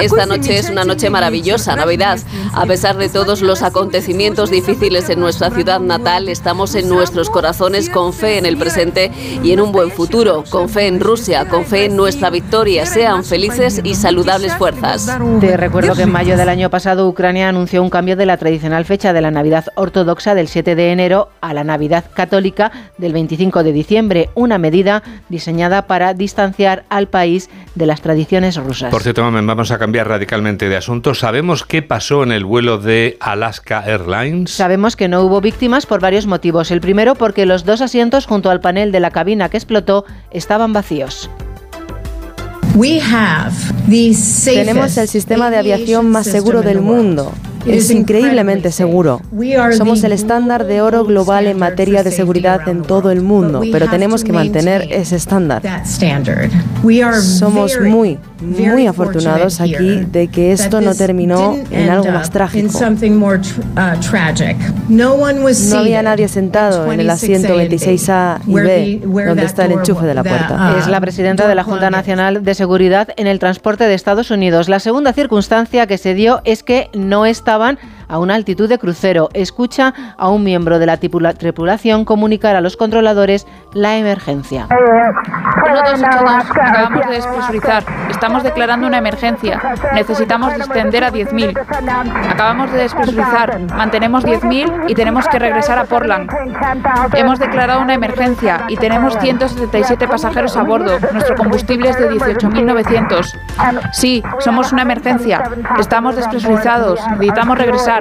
Esta 0.00 0.26
noche 0.26 0.58
es 0.58 0.70
una 0.70 0.84
noche 0.84 1.10
maravillosa, 1.10 1.74
Navidad. 1.74 2.20
A 2.54 2.66
pesar 2.66 2.96
de 2.96 3.08
todos 3.08 3.42
los 3.42 3.62
acontecimientos 3.62 4.48
difíciles 4.48 5.10
en 5.10 5.18
nuestra 5.18 5.50
ciudad 5.50 5.80
natal, 5.80 6.28
estamos 6.28 6.76
en 6.76 6.88
nuestros 6.88 7.30
corazones 7.30 7.90
con 7.90 8.12
fe 8.12 8.38
en 8.38 8.46
el 8.46 8.56
presente 8.56 9.10
y 9.42 9.50
en 9.50 9.60
un 9.60 9.72
buen 9.72 9.90
futuro, 9.90 10.44
con 10.50 10.68
fe 10.68 10.86
en 10.86 11.00
Rusia, 11.00 11.46
con 11.46 11.64
fe 11.64 11.86
en 11.86 11.96
nuestra 11.96 12.30
victoria. 12.30 12.86
Sean 12.86 13.24
felices 13.24 13.80
y 13.82 13.96
saludables 13.96 14.54
fuerzas. 14.54 15.10
Te 15.40 15.56
recuerdo 15.56 15.96
que 15.96 16.02
en 16.02 16.12
mayo 16.12 16.36
del 16.36 16.48
año 16.48 16.70
pasado 16.70 17.08
Ucrania 17.08 17.48
anunció 17.48 17.82
un 17.82 17.90
cambio 17.90 18.14
de 18.14 18.26
la 18.26 18.36
tradicional 18.36 18.84
fecha 18.84 19.12
de 19.12 19.20
la 19.20 19.32
Navidad 19.32 19.66
ortodoxa 19.74 20.36
del 20.36 20.46
7 20.46 20.76
de 20.76 20.92
enero 20.92 21.28
a 21.40 21.54
la 21.54 21.64
Navidad 21.64 22.04
católica 22.14 22.70
del 22.98 23.12
25 23.12 23.64
de 23.64 23.72
diciembre, 23.72 24.30
una 24.34 24.58
medida 24.58 25.02
diseñada 25.28 25.88
para 25.88 26.14
distanciar 26.14 26.84
al 26.88 27.08
país 27.08 27.50
de 27.74 27.86
las 27.86 28.00
tradiciones 28.00 28.56
rusas. 28.56 28.90
Por 28.90 29.02
cierto, 29.02 29.22
vamos 29.46 29.70
a 29.70 29.78
cambiar 29.78 30.08
radicalmente 30.08 30.68
de 30.68 30.76
asunto. 30.76 31.14
¿Sabemos 31.14 31.64
qué 31.64 31.82
pasó 31.82 32.22
en 32.22 32.32
el 32.32 32.44
vuelo 32.44 32.78
de 32.78 33.16
Alaska 33.20 33.82
Airlines? 33.84 34.50
Sabemos 34.50 34.96
que 34.96 35.08
no 35.08 35.22
hubo 35.22 35.40
víctimas 35.40 35.86
por 35.86 36.00
varios 36.00 36.26
motivos. 36.26 36.70
El 36.70 36.80
primero 36.80 37.14
porque 37.14 37.46
los 37.46 37.64
dos 37.64 37.80
asientos 37.80 38.26
junto 38.26 38.50
al 38.50 38.60
panel 38.60 38.92
de 38.92 39.00
la 39.00 39.10
cabina 39.10 39.48
que 39.48 39.56
explotó 39.56 40.04
estaban 40.30 40.72
vacíos. 40.72 41.30
Tenemos 44.44 44.96
el 44.96 45.08
sistema 45.08 45.50
de 45.50 45.58
aviación 45.58 46.10
más 46.10 46.26
seguro 46.26 46.62
del 46.62 46.80
mundo. 46.80 47.32
Es 47.66 47.90
increíblemente 47.90 48.72
seguro. 48.72 49.20
Somos 49.76 50.02
el 50.04 50.12
estándar 50.12 50.66
de 50.66 50.80
oro 50.82 51.04
global 51.04 51.46
en 51.46 51.58
materia 51.58 52.02
de 52.02 52.10
seguridad 52.10 52.68
en 52.68 52.82
todo 52.82 53.10
el 53.10 53.20
mundo, 53.22 53.62
pero 53.72 53.88
tenemos 53.88 54.24
que 54.24 54.32
mantener 54.32 54.88
ese 54.90 55.16
estándar. 55.16 55.62
Somos 57.20 57.78
muy, 57.80 58.18
muy 58.40 58.86
afortunados 58.86 59.60
aquí 59.60 60.04
de 60.10 60.28
que 60.28 60.52
esto 60.52 60.80
no 60.80 60.94
terminó 60.94 61.56
en 61.70 61.90
algo 61.90 62.10
más 62.10 62.30
trágico. 62.30 62.68
No 65.70 65.78
había 65.78 66.02
nadie 66.02 66.28
sentado 66.28 66.90
en 66.92 67.00
el 67.00 67.10
asiento 67.10 67.56
26A 67.56 68.40
y 68.46 68.54
B, 68.54 69.00
donde 69.26 69.44
está 69.44 69.66
el 69.66 69.72
enchufe 69.72 70.06
de 70.06 70.14
la 70.14 70.22
puerta. 70.22 70.76
Es 70.78 70.86
la 70.86 71.00
presidenta 71.00 71.46
de 71.46 71.54
la 71.54 71.62
Junta 71.64 71.90
Nacional 71.90 72.42
de 72.42 72.54
Seguridad 72.54 73.08
en 73.16 73.26
el 73.26 73.38
Transporte 73.38 73.84
de 73.84 73.94
Estados 73.94 74.30
Unidos. 74.30 74.68
La 74.68 74.80
segunda 74.80 75.12
circunstancia 75.12 75.86
que 75.86 75.98
se 75.98 76.14
dio 76.14 76.40
es 76.44 76.62
que 76.62 76.88
no 76.94 77.26
estaban 77.50 77.78
a 78.10 78.18
una 78.18 78.34
altitud 78.34 78.68
de 78.68 78.78
crucero. 78.78 79.28
Escucha 79.32 79.94
a 80.18 80.28
un 80.28 80.42
miembro 80.42 80.78
de 80.78 80.86
la 80.86 80.96
tripulación 80.98 82.04
comunicar 82.04 82.56
a 82.56 82.60
los 82.60 82.76
controladores 82.76 83.46
la 83.72 83.96
emergencia. 83.96 84.66
1282, 84.68 86.50
acabamos 86.50 87.06
de 87.06 87.14
despresurizar. 87.14 87.84
Estamos 88.10 88.42
declarando 88.42 88.86
una 88.86 88.98
emergencia. 88.98 89.60
Necesitamos 89.94 90.56
descender 90.58 91.04
a 91.04 91.12
10.000. 91.12 92.30
Acabamos 92.30 92.72
de 92.72 92.78
despresurizar. 92.78 93.60
Mantenemos 93.76 94.24
10.000 94.24 94.90
y 94.90 94.94
tenemos 94.94 95.28
que 95.28 95.38
regresar 95.38 95.78
a 95.78 95.84
Portland. 95.84 96.30
Hemos 97.14 97.38
declarado 97.38 97.80
una 97.80 97.94
emergencia 97.94 98.64
y 98.68 98.76
tenemos 98.76 99.16
177 99.18 100.08
pasajeros 100.08 100.56
a 100.56 100.64
bordo. 100.64 100.98
Nuestro 101.12 101.36
combustible 101.36 101.90
es 101.90 101.98
de 101.98 102.10
18.900. 102.10 103.38
Sí, 103.92 104.22
somos 104.40 104.72
una 104.72 104.82
emergencia. 104.82 105.42
Estamos 105.78 106.16
despresurizados. 106.16 107.00
Necesitamos 107.12 107.56
regresar. 107.56 107.99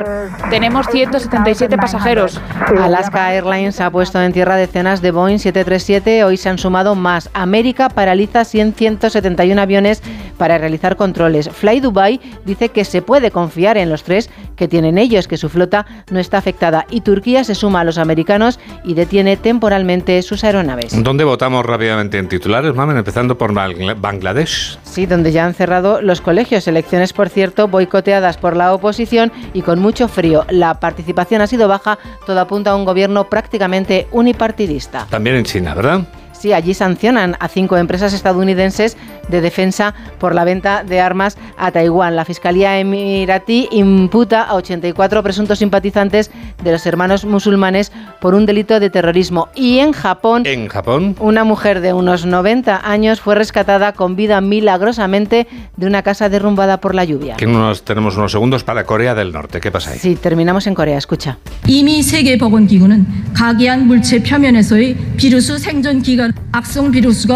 Tenemos 0.49 0.88
177 0.88 1.77
pasajeros. 1.77 2.39
Alaska 2.81 3.33
Airlines 3.33 3.79
ha 3.81 3.89
puesto 3.89 4.21
en 4.21 4.33
tierra 4.33 4.55
decenas 4.55 5.01
de 5.01 5.12
Boeing 5.12 5.39
737. 5.39 6.23
Hoy 6.23 6.38
se 6.38 6.49
han 6.49 6.57
sumado 6.57 6.95
más. 6.95 7.29
América 7.33 7.89
paraliza 7.89 8.45
171 8.45 9.62
aviones 9.62 10.01
para 10.39 10.58
realizar 10.58 10.95
controles. 10.95 11.49
Fly 11.49 11.82
Dubai 11.82 12.19
dice 12.45 12.69
que 12.69 12.84
se 12.84 13.04
puede 13.04 13.30
confiar 13.30 13.78
en 13.78 13.89
los 13.89 14.02
tres 14.02 14.32
que 14.56 14.67
tienen 14.67 14.97
ellos, 14.97 15.28
que 15.28 15.38
su 15.38 15.49
flota 15.49 15.86
no 16.10 16.19
está 16.19 16.39
afectada. 16.39 16.88
Y 16.89 17.02
Turquía 17.02 17.43
se 17.43 17.54
suma 17.54 17.82
a 17.82 17.84
los 17.84 17.99
americanos 17.99 18.60
y 18.84 18.95
detiene 18.95 19.38
temporalmente 19.38 20.19
sus 20.23 20.43
aeronaves. 20.43 21.04
¿Dónde 21.04 21.23
votamos 21.23 21.63
rápidamente 21.63 22.17
en 22.17 22.28
titulares, 22.28 22.73
Mamen? 22.73 22.97
Empezando 22.97 23.38
por 23.38 23.54
Bangladesh. 23.54 24.80
Sí, 24.84 25.06
donde 25.06 25.32
ya 25.32 25.45
han 25.45 25.54
cerrado 25.54 26.02
los 26.02 26.21
colegios. 26.21 26.67
Elecciones, 26.67 27.13
por 27.13 27.30
cierto, 27.30 27.67
boicoteadas 27.67 28.38
por 28.38 28.56
la 28.56 28.73
oposición 28.73 29.32
y 29.54 29.62
con 29.62 29.80
mucho 29.80 30.08
frío. 30.08 30.45
La 30.49 30.80
participación 30.80 31.41
ha 31.41 31.47
sido 31.47 31.67
baja, 31.67 31.99
todo 32.25 32.39
apunta 32.39 32.71
a 32.71 32.75
un 32.75 32.86
gobierno 32.86 33.30
prácticamente 33.30 34.08
unipartidista. 34.12 35.06
También 35.10 35.36
en 35.36 35.43
China, 35.43 35.75
¿verdad? 35.75 36.08
Sí, 36.39 36.54
allí 36.54 36.73
sancionan 36.73 37.36
a 37.41 37.49
cinco 37.49 37.75
empresas 37.75 38.13
estadounidenses 38.13 38.95
de 39.28 39.41
defensa 39.41 39.93
por 40.19 40.34
la 40.34 40.45
venta 40.45 40.86
de 40.86 41.02
armas 41.02 41.38
a 41.58 41.69
Taiwán. 41.71 42.15
La 42.15 42.23
Fiscalía 42.23 42.80
Emiratí 42.80 43.67
imputa 43.71 44.43
a 44.43 44.56
84 44.56 45.21
presuntos 45.21 45.60
simpatizantes 45.60 46.32
de 46.63 46.71
los 46.71 46.86
hermanos 46.86 47.25
musulmanes 47.25 47.91
por 48.21 48.36
un 48.36 48.45
delito 48.45 48.80
de 48.80 48.89
terrorismo. 48.89 49.49
Y 49.54 49.80
en 49.80 49.91
Japón, 49.91 50.43
en 50.45 50.69
Japón, 50.69 51.17
una 51.19 51.43
mujer 51.43 51.82
de 51.82 51.91
unos 51.91 52.25
90 52.25 52.89
años 52.89 53.19
fue 53.19 53.36
rescatada 53.36 53.91
con 53.91 54.15
vida 54.15 54.39
milagrosamente 54.39 55.45
de 55.75 55.88
una 55.88 56.04
casa 56.04 56.30
derrumbada 56.30 56.80
por 56.80 56.95
la 56.95 57.04
lluvia. 57.04 57.36
Que 57.36 57.47
tenemos 57.84 58.15
unos 58.15 58.32
segundos 58.32 58.63
para 58.63 58.86
Corea 58.86 59.13
del 59.13 59.34
Norte. 59.34 59.60
¿Qué 59.60 59.71
pasa 59.71 59.91
ahí? 59.91 59.99
Sí, 59.99 60.15
terminamos 60.15 60.67
en 60.67 60.75
Corea. 60.75 60.97
Escucha. 60.97 61.38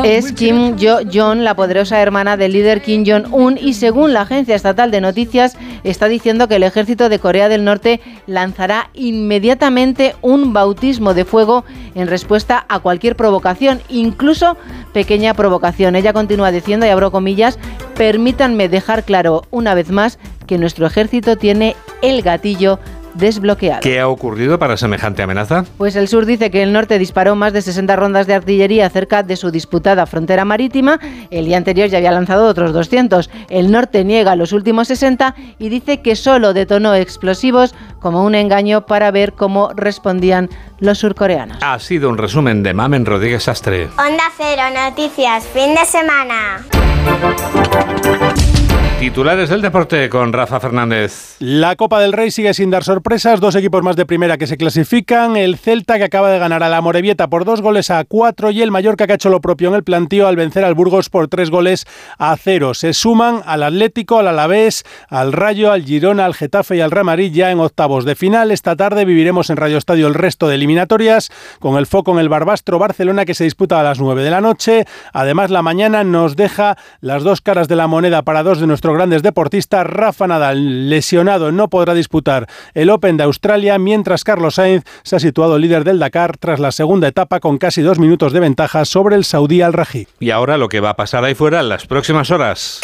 Es 0.03 0.32
Kim 0.32 0.75
Jo-jong, 0.77 1.39
la 1.39 1.56
poderosa 1.56 1.99
hermana 2.01 2.38
del 2.38 2.53
líder 2.53 2.82
Kim 2.82 3.03
Jong-un, 3.06 3.58
y 3.58 3.73
según 3.73 4.13
la 4.13 4.21
agencia 4.21 4.56
estatal 4.56 4.91
de 4.91 5.01
noticias, 5.01 5.58
está 5.84 6.08
diciendo 6.08 6.47
que 6.47 6.56
el 6.56 6.63
ejército 6.63 7.10
de 7.10 7.19
Corea 7.19 7.49
del 7.49 7.63
Norte 7.63 8.01
lanzará 8.27 8.89
inmediatamente 8.93 10.15
un 10.21 10.53
bautismo 10.53 11.13
de 11.13 11.25
fuego 11.25 11.63
en 11.95 12.08
respuesta 12.08 12.65
a 12.69 12.79
cualquier 12.79 13.15
provocación, 13.15 13.82
incluso 13.89 14.58
pequeña 14.93 15.34
provocación. 15.34 15.95
Ella 15.95 16.13
continúa 16.13 16.51
diciendo, 16.51 16.86
y 16.86 16.89
abro 16.89 17.12
comillas, 17.12 17.60
permítanme 17.95 18.69
dejar 18.69 19.03
claro 19.03 19.43
una 19.51 19.73
vez 19.73 19.91
más 19.91 20.19
que 20.47 20.58
nuestro 20.58 20.86
ejército 20.86 21.38
tiene 21.38 21.75
el 22.01 22.21
gatillo 22.21 22.79
desbloqueado. 23.13 23.82
¿Qué 23.82 23.99
ha 23.99 24.08
ocurrido 24.08 24.60
para 24.60 24.78
semejante 24.78 25.21
amenaza? 25.23 25.65
Pues 25.78 25.95
el 25.95 26.08
sur 26.08 26.26
dice 26.26 26.52
que 26.52 26.63
el 26.63 26.73
norte 26.73 26.99
disparó 26.99 27.36
más 27.36 27.54
de 27.54 27.62
60 27.62 27.95
rondas 27.95 28.28
de 28.28 28.34
artillería 28.34 28.89
cerca 28.89 29.23
de 29.23 29.36
su 29.36 29.52
disputada 29.52 30.06
frontera 30.06 30.45
marítima. 30.45 30.99
El 31.30 31.45
día 31.45 31.58
anterior 31.58 31.89
ya 31.89 31.97
había 31.97 32.12
lanzado 32.12 32.47
otros 32.47 32.73
200. 32.73 33.30
El 33.49 33.71
norte 33.71 34.04
niega 34.04 34.36
los 34.36 34.52
últimos 34.54 34.88
60 34.88 35.36
y 35.60 35.69
dice 35.69 36.02
que 36.02 36.15
solo 36.15 36.54
detonó 36.54 36.95
explosivos 36.95 37.76
como 37.99 38.23
un 38.23 38.36
engaño 38.36 38.86
para 38.86 39.12
ver 39.12 39.34
cómo 39.34 39.71
respondían 39.76 40.49
los 40.80 40.99
surcoreanos. 40.99 41.58
Ha 41.62 41.80
sido 41.80 42.10
un 42.10 42.17
resumen 42.17 42.63
de 42.63 42.73
Mamen 42.73 43.06
Rodríguez 43.06 43.47
Astre. 43.47 43.89
Onda 43.97 44.23
Cero, 44.38 44.63
noticias, 44.73 45.45
fin 45.45 45.73
de 45.76 45.86
semana. 45.86 46.63
Titulares 49.04 49.50
del 49.50 49.62
deporte 49.62 50.08
con 50.08 50.32
Rafa 50.32 50.62
Fernández. 50.62 51.36
La 51.39 51.76
Copa 51.76 52.00
del 52.00 52.13
Rey 52.13 52.32
sigue 52.32 52.54
sin 52.54 52.70
dar 52.70 52.86
sorpresas. 52.86 53.42
Dos 53.42 53.54
equipos 53.54 53.84
más 53.84 53.98
de 53.98 54.06
primera 54.06 54.38
que 54.38 54.48
se 54.48 54.56
clasifican. 54.56 55.36
El 55.36 55.58
Celta 55.58 55.98
que 55.98 56.06
acaba 56.06 56.32
de 56.32 56.39
ganar 56.39 56.63
a 56.63 56.70
la 56.70 56.80
Morevieta 56.80 57.28
por 57.28 57.44
dos 57.44 57.62
goles 57.62 57.92
a 57.92 58.06
cuatro 58.06 58.50
y 58.50 58.62
el 58.62 58.72
Mallorca 58.72 59.06
que 59.06 59.12
ha 59.12 59.16
hecho 59.16 59.30
lo 59.30 59.42
propio 59.42 59.68
en 59.68 59.76
el 59.76 59.84
plantío 59.84 60.26
al 60.26 60.38
vencer 60.38 60.63
al 60.63 60.74
Burgos 60.74 61.10
por 61.10 61.28
tres 61.28 61.50
goles 61.50 61.86
a 62.18 62.34
cero. 62.38 62.74
Se 62.74 62.94
suman 62.94 63.42
al 63.46 63.63
Atlético, 63.63 64.20
al 64.20 64.30
Alavés, 64.30 64.86
al 65.10 65.34
Rayo, 65.34 65.74
al 65.74 65.84
Girona, 65.84 66.24
al 66.24 66.34
Getafe 66.34 66.78
y 66.78 66.80
al 66.80 66.92
Ramarilla 66.92 67.52
en 67.52 67.60
octavos 67.60 68.06
de 68.06 68.16
final. 68.16 68.52
Esta 68.52 68.78
tarde 68.78 69.04
viviremos 69.04 69.50
en 69.50 69.58
Radio 69.58 69.80
Estadio 69.80 70.08
el 70.08 70.13
resto 70.13 70.48
de 70.48 70.56
eliminatorias 70.56 71.30
con 71.60 71.76
el 71.76 71.88
foco 71.88 72.13
en 72.13 72.20
el 72.20 72.30
Barbastro 72.30 72.80
Barcelona 72.80 73.26
que 73.26 73.34
se 73.34 73.44
disputa 73.44 73.82
a 73.82 73.84
las 73.84 74.00
nueve 74.00 74.24
de 74.24 74.32
la 74.32 74.39
noche. 74.39 74.86
Además, 75.12 75.52
la 75.52 75.62
mañana 75.62 76.06
nos 76.06 76.38
deja 76.38 76.78
las 77.02 77.24
dos 77.24 77.42
caras 77.42 77.68
de 77.68 77.76
la 77.76 77.88
moneda 77.88 78.22
para 78.22 78.44
dos 78.44 78.62
de 78.62 78.68
grandes 78.93 79.23
deportistas, 79.23 79.86
Rafa 79.86 80.27
Nadal, 80.27 80.89
lesionado, 80.89 81.51
no 81.51 81.69
podrá 81.69 81.93
disputar 81.93 82.47
el 82.73 82.89
Open 82.89 83.17
de 83.17 83.23
Australia, 83.23 83.77
mientras 83.77 84.23
Carlos 84.23 84.56
Sainz 84.56 84.84
se 85.03 85.15
ha 85.15 85.19
situado 85.19 85.58
líder 85.58 85.84
del 85.84 85.99
Dakar 85.99 86.38
tras 86.38 86.60
la 86.60 86.71
segunda 86.71 87.08
etapa 87.08 87.39
con 87.39 87.58
casi 87.58 87.82
dos 87.82 87.99
minutos 87.99 88.34
de 88.34 88.39
ventaja 88.39 88.86
sobre 88.86 89.15
el 89.15 89.23
saudí 89.23 89.62
Al-Raji. 89.62 90.08
Y 90.19 90.32
ahora 90.32 90.58
lo 90.58 90.69
que 90.69 90.79
va 90.79 90.91
a 90.91 90.95
pasar 90.95 91.23
ahí 91.23 91.36
fuera 91.36 91.60
en 91.60 91.69
las 91.69 91.86
próximas 91.86 92.32
horas. 92.32 92.82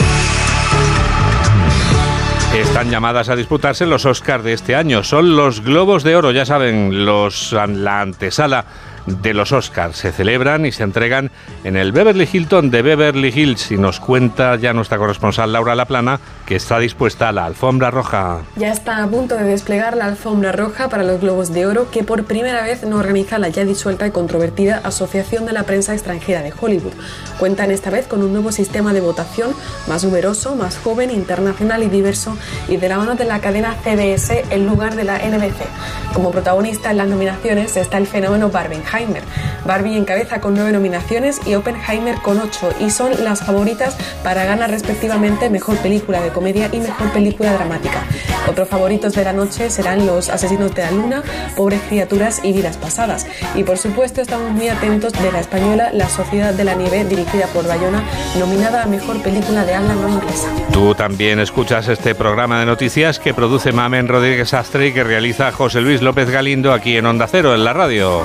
Están 2.56 2.90
llamadas 2.90 3.30
a 3.30 3.36
disputarse 3.36 3.86
los 3.86 4.08
Oscars 4.08 4.44
de 4.44 4.54
este 4.54 4.76
año. 4.76 5.04
Son 5.04 5.36
los 5.36 5.62
Globos 5.62 6.04
de 6.04 6.16
Oro, 6.16 6.32
ya 6.32 6.46
saben, 6.46 7.06
los, 7.06 7.54
la 7.54 8.02
antesala 8.02 8.66
de 9.06 9.34
los 9.34 9.52
Oscars. 9.52 9.98
Se 9.98 10.12
celebran 10.12 10.66
y 10.66 10.72
se 10.72 10.84
entregan 10.84 11.32
en 11.64 11.76
el 11.76 11.92
Beverly 11.92 12.28
Hilton 12.32 12.70
de 12.72 12.82
Beverly 12.82 13.30
Hills 13.30 13.72
y 13.72 13.78
nos 13.78 14.00
cuenta 14.00 14.56
ya 14.56 14.74
nuestra 14.74 14.98
corresponsal 14.98 15.52
Laura 15.52 15.76
Laplana 15.76 16.20
que 16.46 16.56
está 16.56 16.80
dispuesta 16.80 17.30
a 17.30 17.32
la 17.32 17.46
alfombra 17.46 17.92
roja. 17.92 18.42
Ya 18.56 18.72
está 18.72 19.04
a 19.04 19.08
punto 19.08 19.36
de 19.36 19.44
desplegar 19.44 19.96
la 19.96 20.06
alfombra 20.06 20.52
roja 20.52 20.90
para 20.90 21.04
los 21.04 21.22
Globos 21.22 21.54
de 21.54 21.66
Oro 21.66 21.92
que 21.92 22.04
por 22.04 22.26
primera 22.26 22.64
vez 22.64 22.84
no 22.84 22.98
organiza 22.98 23.38
la 23.38 23.50
ya 23.50 23.66
disuelta 23.66 24.08
y 24.08 24.12
controvertida 24.12 24.82
Asociación 24.84 25.46
de 25.46 25.54
la 25.54 25.64
Prensa 25.64 25.94
Extranjera 25.94 26.42
de 26.42 26.54
Hollywood. 26.60 26.94
Cuentan 27.38 27.72
esta 27.72 27.90
vez 27.90 28.08
con 28.08 28.24
un 28.24 28.34
nuevo 28.34 28.52
sistema 28.52 28.94
de 28.94 29.02
votación 29.02 29.52
más 29.88 30.04
numeroso, 30.04 30.56
más 30.56 30.78
joven, 30.78 31.12
internacional 31.12 31.84
y 31.84 31.90
diverso 31.90 32.36
y 32.68 32.78
de 32.78 32.90
la 32.90 32.98
mano 32.98 33.16
de 33.16 33.26
la 33.26 33.40
cadena 33.42 33.76
CBS 33.84 34.46
en 34.50 34.66
lugar 34.66 34.96
de 34.96 35.04
la 35.04 35.20
NBC. 35.20 35.66
Como 36.14 36.32
protagonista 36.32 36.92
en 36.92 36.98
las 36.98 37.08
nominaciones 37.08 37.78
está 37.78 37.98
el 37.98 38.08
fenómeno 38.08 38.50
Barbenheimer 38.92 39.24
Barbie 39.66 39.98
encabeza 39.98 40.42
con 40.42 40.56
nueve 40.56 40.72
nominaciones 40.72 41.40
y 41.46 41.54
Oppenheimer 41.56 42.16
con 42.22 42.40
ocho 42.40 42.70
y 42.80 42.90
son 42.90 43.24
las 43.24 43.44
favoritas 43.44 43.96
para 44.24 44.46
ganar 44.46 44.72
respectivamente 44.72 45.50
Mejor 45.50 45.78
Película 45.78 46.22
de 46.22 46.30
Comedia 46.30 46.70
y 46.72 46.80
Mejor 46.80 47.12
Película 47.12 47.54
Dramática. 47.54 48.04
Otros 48.48 48.68
favoritos 48.68 49.14
de 49.14 49.24
la 49.24 49.34
noche 49.34 49.70
serán 49.70 50.08
Los 50.08 50.30
Asesinos 50.30 50.74
de 50.74 50.82
la 50.82 50.92
Luna, 50.92 51.24
Pobres 51.56 51.82
Criaturas 51.88 52.42
y 52.44 52.54
Vidas 52.54 52.78
Pasadas. 52.78 53.28
Y 53.56 53.64
por 53.64 53.78
supuesto 53.78 54.22
estamos 54.22 54.52
muy 54.52 54.70
atentos 54.70 55.14
de 55.14 55.32
la 55.32 55.40
española 55.40 55.92
La 55.94 56.10
Sociedad 56.10 56.54
de 56.54 56.64
la 56.64 56.74
Nieve, 56.74 57.04
dirigida 57.06 57.46
por 57.48 57.68
Bayona, 57.68 58.04
nominada 58.40 58.84
a 58.84 58.86
Mejor 58.88 59.22
Película 59.22 59.66
de 59.66 59.76
habla 59.76 59.94
no 59.94 60.10
inglesa. 60.10 60.48
Tú 60.72 60.96
también 60.96 61.40
escuchas 61.40 61.88
este 61.90 62.16
programa 62.16 62.60
de 62.60 62.66
noticias 62.66 63.20
que 63.20 63.34
produce 63.34 63.72
Mamen 63.72 64.08
Rodríguez 64.08 64.54
Astre 64.54 64.88
y 64.88 64.94
que 64.94 65.04
realiza 65.04 65.52
José 65.52 65.82
Luis 65.82 66.02
López 66.02 66.30
Galindo 66.30 66.74
aquí 66.74 66.98
en 66.98 67.06
Onda 67.06 67.28
Cero, 67.28 67.54
en 67.54 67.64
la 67.64 67.74
radio. 67.74 68.24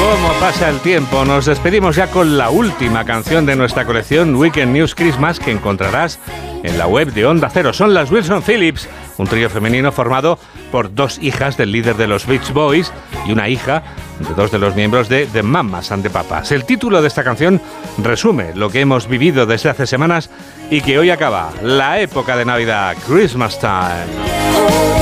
¿Cómo 0.00 0.32
pasa 0.40 0.68
el 0.68 0.80
tiempo? 0.80 1.24
Nos 1.24 1.46
despedimos 1.46 1.96
ya 1.96 2.08
con 2.08 2.36
la 2.36 2.50
última 2.50 3.04
canción 3.04 3.46
de 3.46 3.56
nuestra 3.56 3.84
colección 3.84 4.34
Weekend 4.34 4.72
News 4.72 4.94
Christmas 4.94 5.38
que 5.38 5.50
encontrarás 5.50 6.18
en 6.62 6.78
la 6.78 6.86
web 6.86 7.12
de 7.12 7.26
Onda 7.26 7.50
Cero. 7.52 7.72
Son 7.72 7.94
las 7.94 8.10
Wilson 8.10 8.42
Phillips, 8.42 8.88
un 9.18 9.26
trío 9.26 9.50
femenino 9.50 9.92
formado 9.92 10.38
por 10.72 10.94
dos 10.94 11.18
hijas 11.20 11.56
del 11.56 11.72
líder 11.72 11.96
de 11.96 12.06
los 12.06 12.26
Beach 12.26 12.52
Boys 12.52 12.92
y 13.26 13.32
una 13.32 13.48
hija 13.48 13.82
de 14.18 14.34
dos 14.34 14.50
de 14.50 14.58
los 14.58 14.74
miembros 14.74 15.08
de 15.08 15.26
The 15.26 15.42
Mamas 15.42 15.92
and 15.92 16.02
the 16.02 16.10
Papas. 16.10 16.52
El 16.52 16.64
título 16.64 17.02
de 17.02 17.08
esta 17.08 17.24
canción 17.24 17.60
resume 17.98 18.54
lo 18.54 18.70
que 18.70 18.80
hemos 18.80 19.08
vivido 19.08 19.46
desde 19.46 19.70
hace 19.70 19.86
semanas 19.86 20.30
y 20.70 20.80
que 20.80 20.98
hoy 20.98 21.10
acaba, 21.10 21.50
la 21.62 22.00
época 22.00 22.36
de 22.36 22.44
Navidad, 22.44 22.96
Christmas 23.06 23.58
Time. 23.58 24.99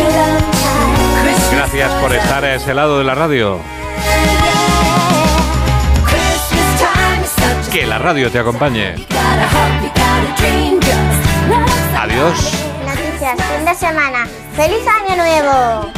Gracias 1.59 1.91
por 1.95 2.15
estar 2.15 2.45
a 2.45 2.55
ese 2.55 2.73
lado 2.73 2.99
de 2.99 3.05
la 3.05 3.17
radio. 3.17 3.59
Que 7.73 7.85
la 7.85 7.99
radio 7.99 8.31
te 8.31 8.39
acompañe. 8.39 8.95
Adiós. 11.99 12.53
Noticias, 12.87 13.37
fin 13.43 13.65
de 13.65 13.75
semana. 13.75 14.29
¡Feliz 14.55 14.87
Año 14.87 15.17
Nuevo! 15.17 15.93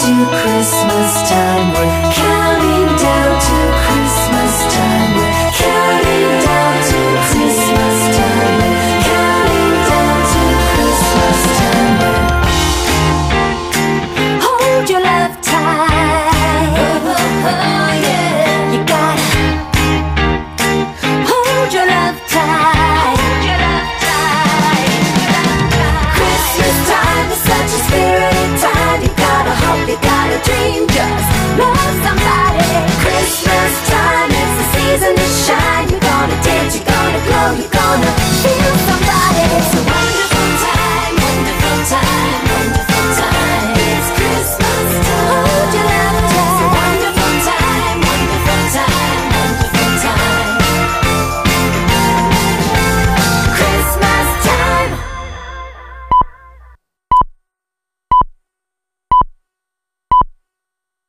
to 0.00 0.14
Christmas 0.40 1.28
time. 1.28 1.72
We're 1.76 2.12
counting 2.14 2.88
down 2.96 3.36
to 3.36 3.79